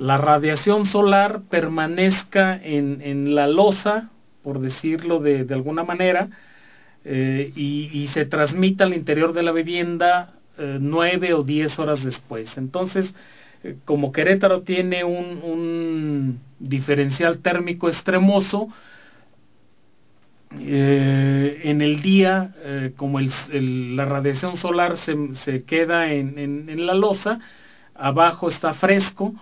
[0.00, 4.08] la radiación solar permanezca en, en la losa,
[4.42, 6.30] por decirlo de, de alguna manera,
[7.04, 12.58] eh, y, se transmita al interior de la vivienda eh, nueve o diez horas después.
[12.58, 13.14] Entonces,
[13.64, 18.68] eh, como Querétaro tiene un, diferencial térmico extremoso,
[20.52, 22.54] en el día,
[22.96, 27.38] como la radiación solar se, queda en, la losa,
[27.94, 29.32] abajo está fresco,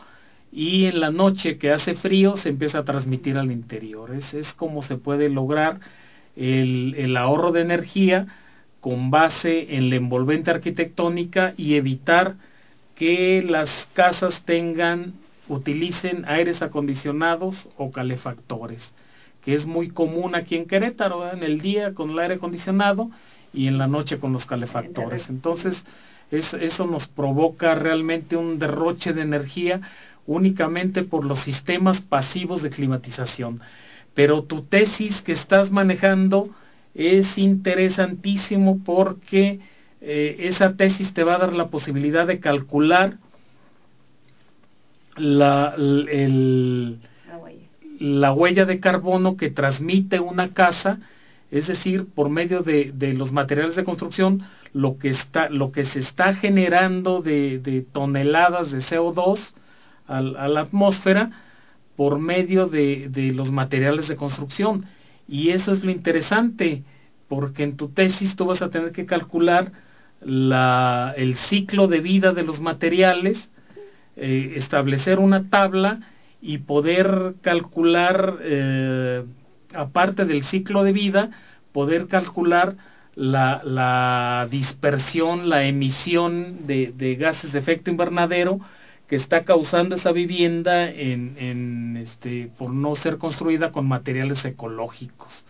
[0.52, 4.14] y en la noche que hace frío se empieza a transmitir al interior.
[4.14, 5.80] Es como se puede lograr
[6.38, 8.26] el, el ahorro de energía
[8.80, 12.36] con base en la envolvente arquitectónica y evitar
[12.94, 15.14] que las casas tengan,
[15.48, 18.92] utilicen aires acondicionados o calefactores,
[19.44, 23.10] que es muy común aquí en Querétaro, en el día con el aire acondicionado
[23.52, 25.28] y en la noche con los calefactores.
[25.28, 25.82] Entonces,
[26.30, 29.80] es, eso nos provoca realmente un derroche de energía
[30.26, 33.60] únicamente por los sistemas pasivos de climatización.
[34.18, 36.48] Pero tu tesis que estás manejando
[36.92, 39.60] es interesantísimo porque
[40.00, 43.18] eh, esa tesis te va a dar la posibilidad de calcular
[45.14, 46.98] la, el,
[47.28, 47.66] la, huella.
[48.00, 50.98] la huella de carbono que transmite una casa,
[51.52, 54.42] es decir, por medio de, de los materiales de construcción,
[54.72, 59.54] lo que, está, lo que se está generando de, de toneladas de CO2
[60.08, 61.30] a, a la atmósfera
[61.98, 64.84] por medio de, de, los materiales de construcción.
[65.26, 66.84] Y eso es lo interesante,
[67.26, 69.72] porque en tu tesis tú vas a tener que calcular
[70.20, 73.50] la, el ciclo de vida de los materiales,
[74.14, 76.02] eh, establecer una tabla
[76.40, 79.24] y poder calcular, eh,
[79.74, 81.30] aparte del ciclo de vida,
[81.72, 82.76] poder calcular
[83.16, 88.60] la, la dispersión, la emisión de, de gases de efecto invernadero
[89.08, 95.44] que está causando esa vivienda en, en este por no ser construida con materiales ecológicos.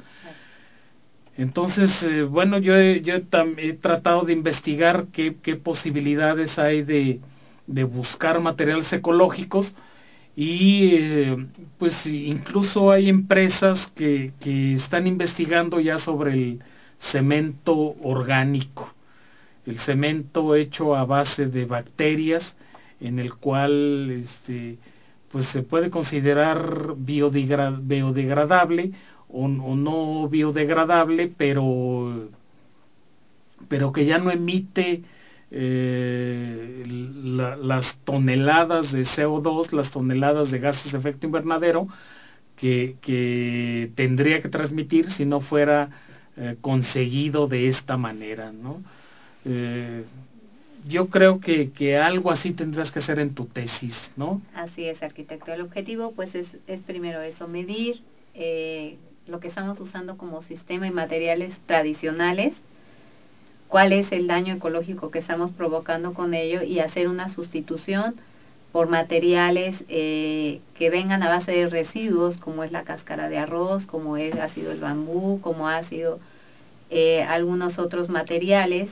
[1.39, 3.01] Entonces, eh, bueno, yo, he,
[3.81, 7.21] tratado de investigar qué, posibilidades hay de,
[7.85, 9.73] buscar materiales ecológicos
[10.35, 11.47] y eh,
[11.79, 14.33] pues incluso hay empresas que
[14.75, 16.63] están investigando ya sobre el
[16.99, 18.93] cemento orgánico,
[19.65, 22.57] el cemento hecho a base de bacterias,
[23.01, 24.79] en el cual este,
[25.31, 28.93] pues se puede considerar biodegra biodegradable
[29.29, 32.29] o, no biodegradable, pero,
[33.69, 35.03] pero que ya no emite
[35.51, 41.89] eh, la, las toneladas de CO2, las toneladas de gases de efecto invernadero
[42.57, 45.91] que, que tendría que transmitir si no fuera
[46.37, 48.83] eh, conseguido de esta manera, ¿no?
[49.45, 50.05] Eh,
[50.89, 54.41] yo creo que, que algo así tendrás que hacer en tu tesis, ¿no?
[54.55, 55.53] Así es, arquitecto.
[55.53, 58.01] El objetivo, pues, es, es primero eso, medir
[58.35, 62.55] eh, lo que estamos usando como sistema y materiales tradicionales,
[63.69, 68.15] cuál es el daño ecológico que estamos provocando con ello y hacer una sustitución
[68.73, 73.87] por materiales eh, que vengan a base de residuos, como es la cáscara de arroz,
[73.87, 76.19] como es, ha sido el bambú, como ha sido
[76.91, 78.89] eh, algunos otros materiales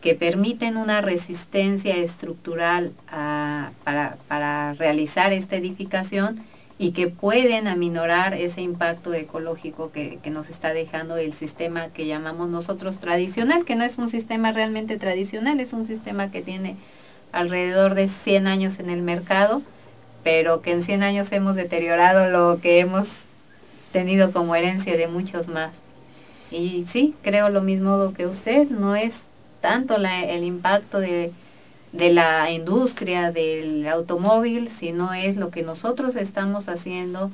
[0.00, 6.44] que permiten una resistencia estructural a, para, realizar esta edificación
[6.78, 12.06] y que pueden aminorar ese impacto ecológico que, que, nos está dejando el sistema que
[12.06, 16.76] llamamos nosotros tradicional, que no es un sistema realmente tradicional, es un sistema que tiene
[17.32, 19.60] alrededor de 100 años en el mercado,
[20.24, 23.06] pero que en 100 años hemos deteriorado lo que hemos
[23.92, 25.72] tenido como herencia de muchos más.
[26.50, 29.12] Y sí, creo lo mismo que usted, no es
[29.60, 31.32] tanto la, el impacto de,
[31.92, 37.30] de la industria del automóvil, sino es lo que nosotros estamos haciendo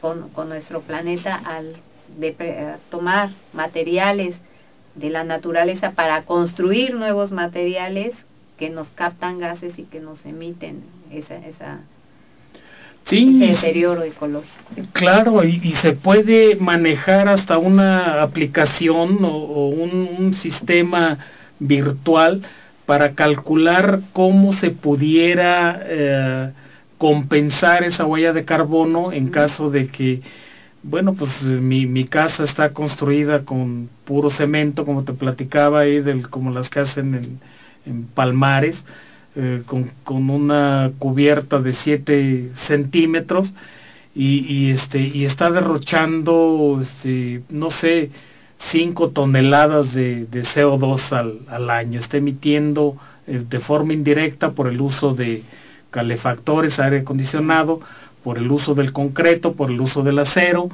[0.00, 1.76] con, con nuestro planeta al
[2.18, 4.34] de, eh, tomar materiales
[4.94, 8.14] de la naturaleza para construir nuevos materiales
[8.58, 11.80] que nos captan gases y que nos emiten esa, esa
[13.04, 14.52] sí, deterioro ecológico.
[14.92, 21.18] Claro, y, se puede manejar hasta una aplicación o, un, sistema
[21.60, 22.42] virtual
[22.86, 26.50] para calcular cómo se pudiera eh,
[26.98, 30.22] compensar esa huella de carbono en caso de que,
[30.82, 36.28] bueno, pues mi, mi casa está construida con puro cemento, como te platicaba ahí, del,
[36.28, 37.40] como las que hacen en,
[37.86, 38.82] en Palmares,
[39.36, 43.54] eh, con, con, una cubierta de 7 centímetros
[44.14, 48.10] y, y, este, y está derrochando, este, no sé,
[48.70, 51.98] 5 toneladas de, de CO2 al, al, año.
[51.98, 52.96] Está emitiendo
[53.26, 55.42] eh, de forma indirecta por el uso de
[55.90, 57.80] calefactores, aire acondicionado,
[58.22, 60.68] por el uso del concreto, por el uso del acero,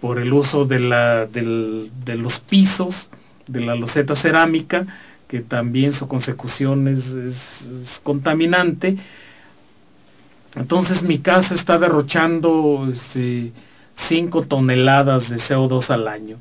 [0.00, 3.10] por el uso de, la, de los pisos,
[3.46, 4.86] de la loseta cerámica,
[5.26, 7.04] que también su consecución es,
[8.02, 8.96] contaminante.
[10.54, 16.38] Entonces mi casa está derrochando 5 este, toneladas de CO2 al año.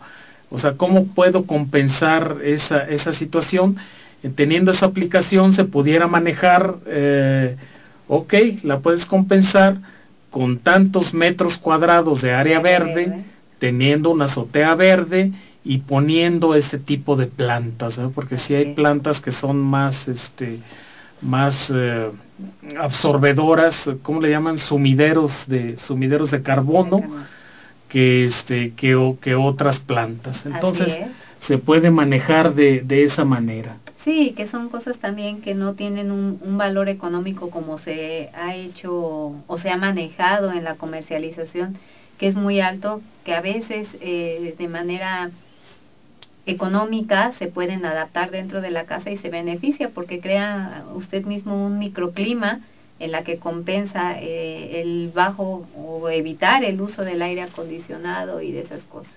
[0.50, 3.78] O sea, ¿cómo puedo compensar esa, esa situación?
[4.24, 7.58] Eh, teniendo esa aplicación se pudiera manejar, eh,
[8.08, 8.34] ok,
[8.64, 9.78] la puedes compensar
[10.30, 13.26] con tantos metros cuadrados de área verde,
[13.60, 15.32] teniendo una azotea verde,
[15.68, 20.60] y poniendo este tipo de plantas, porque si hay plantas que son más, este,
[21.22, 22.10] más eh,
[22.80, 24.60] absorbedoras, ¿cómo le llaman?
[24.60, 27.02] Sumideros de sumideros de carbono
[27.90, 30.46] que este que, que otras plantas.
[30.46, 30.98] Entonces
[31.42, 33.78] se puede manejar de, de esa manera.
[34.04, 38.56] Sí, que son cosas también que no tienen un, un, valor económico como se ha
[38.56, 41.78] hecho o se ha manejado en la comercialización,
[42.18, 45.32] que es muy alto, que a veces eh, de manera
[46.46, 51.66] económica se pueden adaptar dentro de la casa y se beneficia porque crea usted mismo
[51.66, 52.62] un microclima
[53.00, 58.52] en la que compensa eh, el bajo o evitar el uso del aire acondicionado y
[58.52, 59.12] de esas cosas.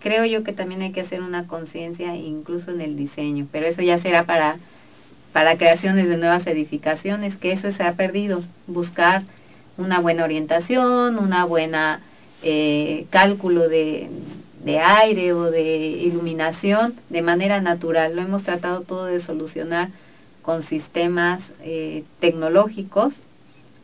[0.00, 3.82] Creo yo que también hay que hacer una conciencia incluso en el diseño, pero eso
[3.82, 4.58] ya será para
[5.36, 9.22] para creaciones de nuevas edificaciones, que eso se ha perdido, buscar
[9.76, 12.00] una buena orientación, una buena
[12.42, 14.08] eh, cálculo de,
[14.64, 18.16] de aire o de iluminación de manera natural.
[18.16, 19.90] Lo hemos tratado todo de solucionar
[20.46, 23.12] con sistemas eh, tecnológicos,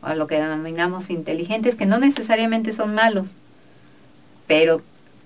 [0.01, 3.27] o lo que denominamos inteligentes, que no necesariamente son malos,
[4.47, 4.81] pero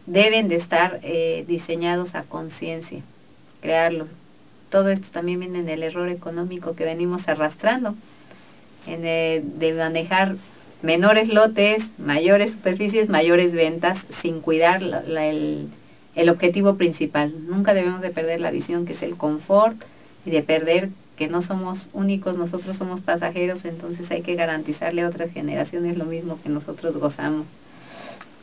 [0.08, 3.04] deben de estar eh, diseñados a conciencia,
[3.62, 4.08] crearlos.
[4.72, 7.94] Todo esto también viene en el error económico que venimos arrastrando,
[8.88, 10.38] en de manejar
[10.82, 15.70] menores lotes, mayores superficies, mayores ventas, sin cuidar el,
[16.16, 17.32] el objetivo principal.
[17.48, 19.78] Nunca debemos de perder la visión que es el confort
[20.26, 25.10] y de perder que no somos únicos, nosotros somos pasajeros, entonces hay que garantizarle a
[25.10, 27.46] otras generaciones lo mismo que nosotros gozamos.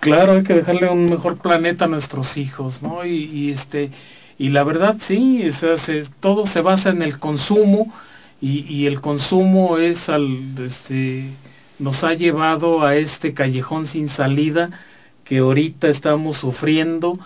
[0.01, 3.07] Claro, hay que dejarle un mejor planeta a nuestros hijos, ¿no?
[3.07, 3.91] Y, y este
[4.37, 7.93] y la verdad sí, se, todo se basa en el consumo
[8.41, 11.31] y, y el consumo es al este,
[11.79, 14.71] nos ha llevado a este callejón sin salida
[15.25, 17.19] que ahorita estamos sufriendo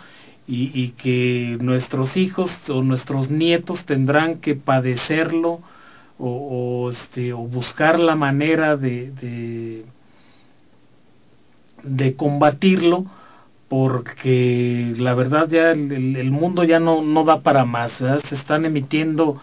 [0.49, 5.61] y, y, que nuestros hijos o nuestros nietos tendrán que padecerlo
[6.18, 9.84] o, o, este, o buscar la manera de,
[11.82, 13.05] de, combatirlo
[13.68, 18.64] porque la verdad ya el, el, mundo ya no, no da para más, se están
[18.64, 19.38] emitiendo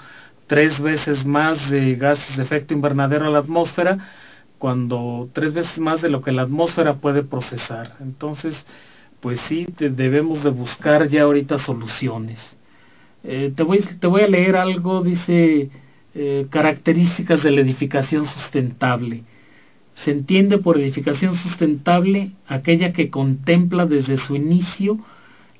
[0.48, 4.00] tres veces más de gases de efecto invernadero a la atmósfera
[4.58, 7.98] cuando tres veces más de lo que la atmósfera puede procesar.
[8.00, 8.66] Entonces,
[9.26, 12.38] pues sí, debemos de buscar ya ahorita soluciones.
[13.24, 15.72] Eh, te, voy, te voy a leer algo, dice,
[16.14, 19.24] eh, características de la edificación sustentable.
[19.96, 25.00] Se entiende por edificación sustentable aquella que contempla desde su inicio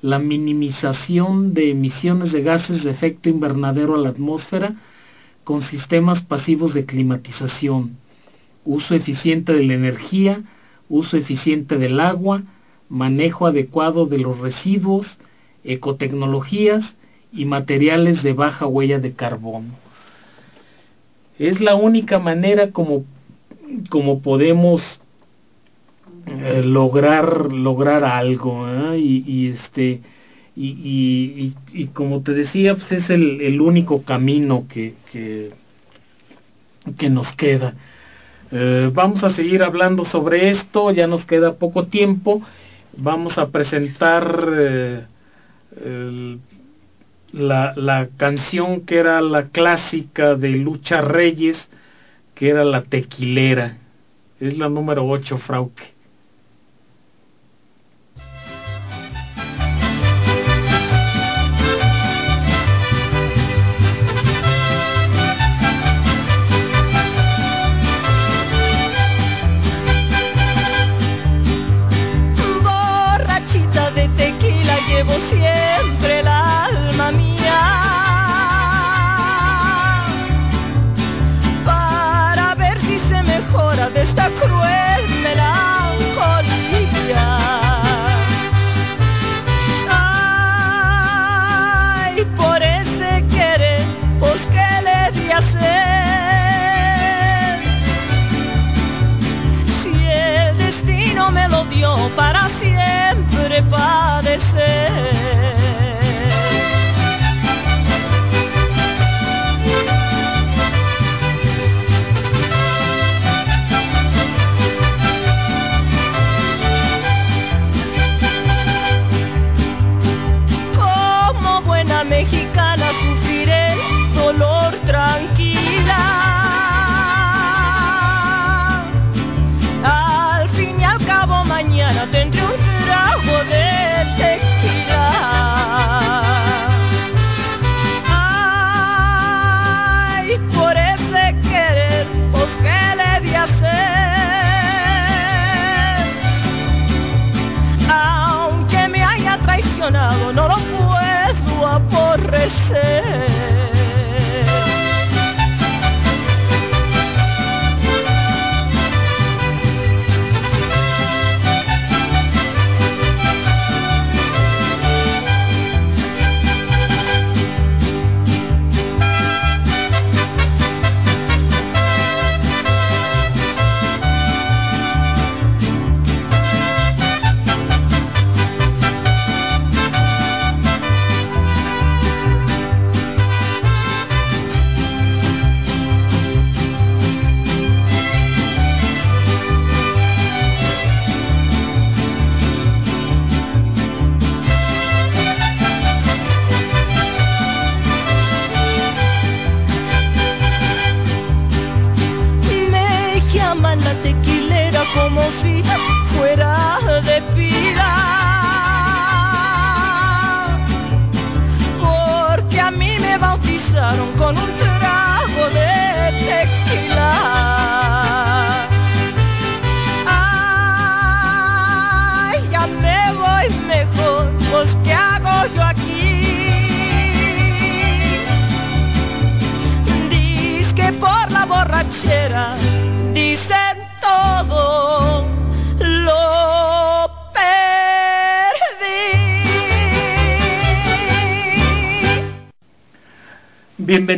[0.00, 4.76] la minimización de emisiones de gases de efecto invernadero a la atmósfera
[5.42, 7.96] con sistemas pasivos de climatización,
[8.64, 10.44] uso eficiente de la energía,
[10.88, 12.44] uso eficiente del agua,
[12.88, 15.18] manejo adecuado de los residuos,
[15.64, 16.96] ecotecnologías
[17.32, 19.74] y materiales de baja huella de carbono.
[21.38, 23.04] Es la única manera como,
[23.90, 24.82] como podemos
[26.26, 28.98] eh, lograr lograr algo ¿eh?
[28.98, 30.00] y, este
[30.56, 31.52] y,
[31.92, 35.50] como te decía pues es el, el único camino que, que
[36.94, 37.74] que nos queda.
[38.52, 42.42] Eh, vamos a seguir hablando sobre esto, ya nos queda poco tiempo.
[42.98, 45.06] Vamos a presentar eh,
[47.32, 51.68] la, la, canción que era la clásica de Lucha Reyes,
[52.34, 53.78] que era la tequilera.
[54.40, 55.95] Es la número 8, Frauque.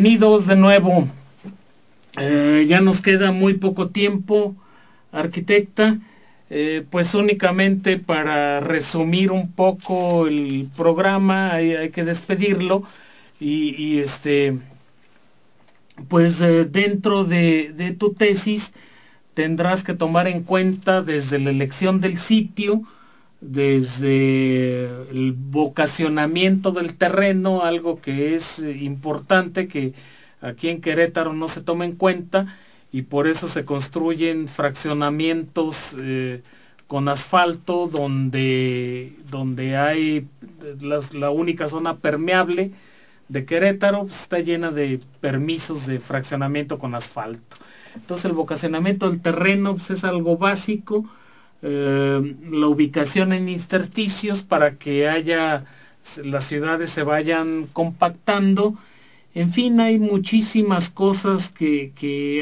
[0.00, 1.08] Bienvenidos de nuevo.
[2.16, 4.54] Eh, ya nos queda muy poco tiempo,
[5.10, 5.98] arquitecta.
[6.50, 12.84] Eh, pues únicamente para resumir un poco el programa, hay, que despedirlo
[13.40, 14.58] y, este,
[16.08, 18.62] pues eh, dentro de, de tu tesis
[19.34, 22.82] tendrás que tomar en cuenta desde la elección del sitio,
[23.40, 29.94] desde el vocacionamiento del terreno, algo que es importante que
[30.40, 32.56] aquí en Querétaro no se toma en cuenta
[32.90, 36.42] y por eso se construyen fraccionamientos eh,
[36.86, 40.26] con asfalto donde, donde hay
[41.12, 42.72] la única zona permeable
[43.28, 47.56] de Querétaro está llena de permisos de fraccionamiento con asfalto.
[47.94, 51.04] Entonces el vocacionamiento del terreno pues, es algo básico,
[51.60, 55.64] eh, la ubicación en intersticios para que haya
[56.16, 58.76] las ciudades se vayan compactando.
[59.34, 61.92] En fin hay muchísimas cosas que,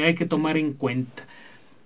[0.05, 1.23] hay que tomar en cuenta.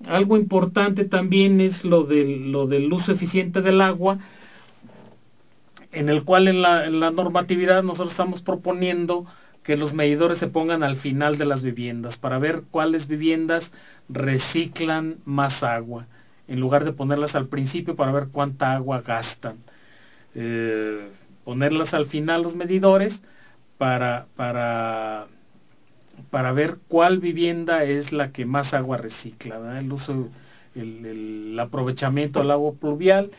[0.08, 4.20] Algo importante también es lo del, lo del uso eficiente del agua
[5.92, 9.26] en el cual en la, en la normatividad nosotros estamos proponiendo
[9.64, 13.72] que los medidores se pongan al final de las viviendas para ver cuáles viviendas
[14.10, 16.08] reciclan más agua
[16.52, 19.58] en lugar de ponerlas al principio para ver cuánta agua gastan.
[20.36, 21.10] Eh,
[21.44, 23.22] ponerlas al final los medidores
[23.78, 25.28] para, para
[26.30, 30.30] para ver cuál vivienda es la que más agua recicla, el uso,
[30.76, 33.32] el, aprovechamiento del agua pluvial,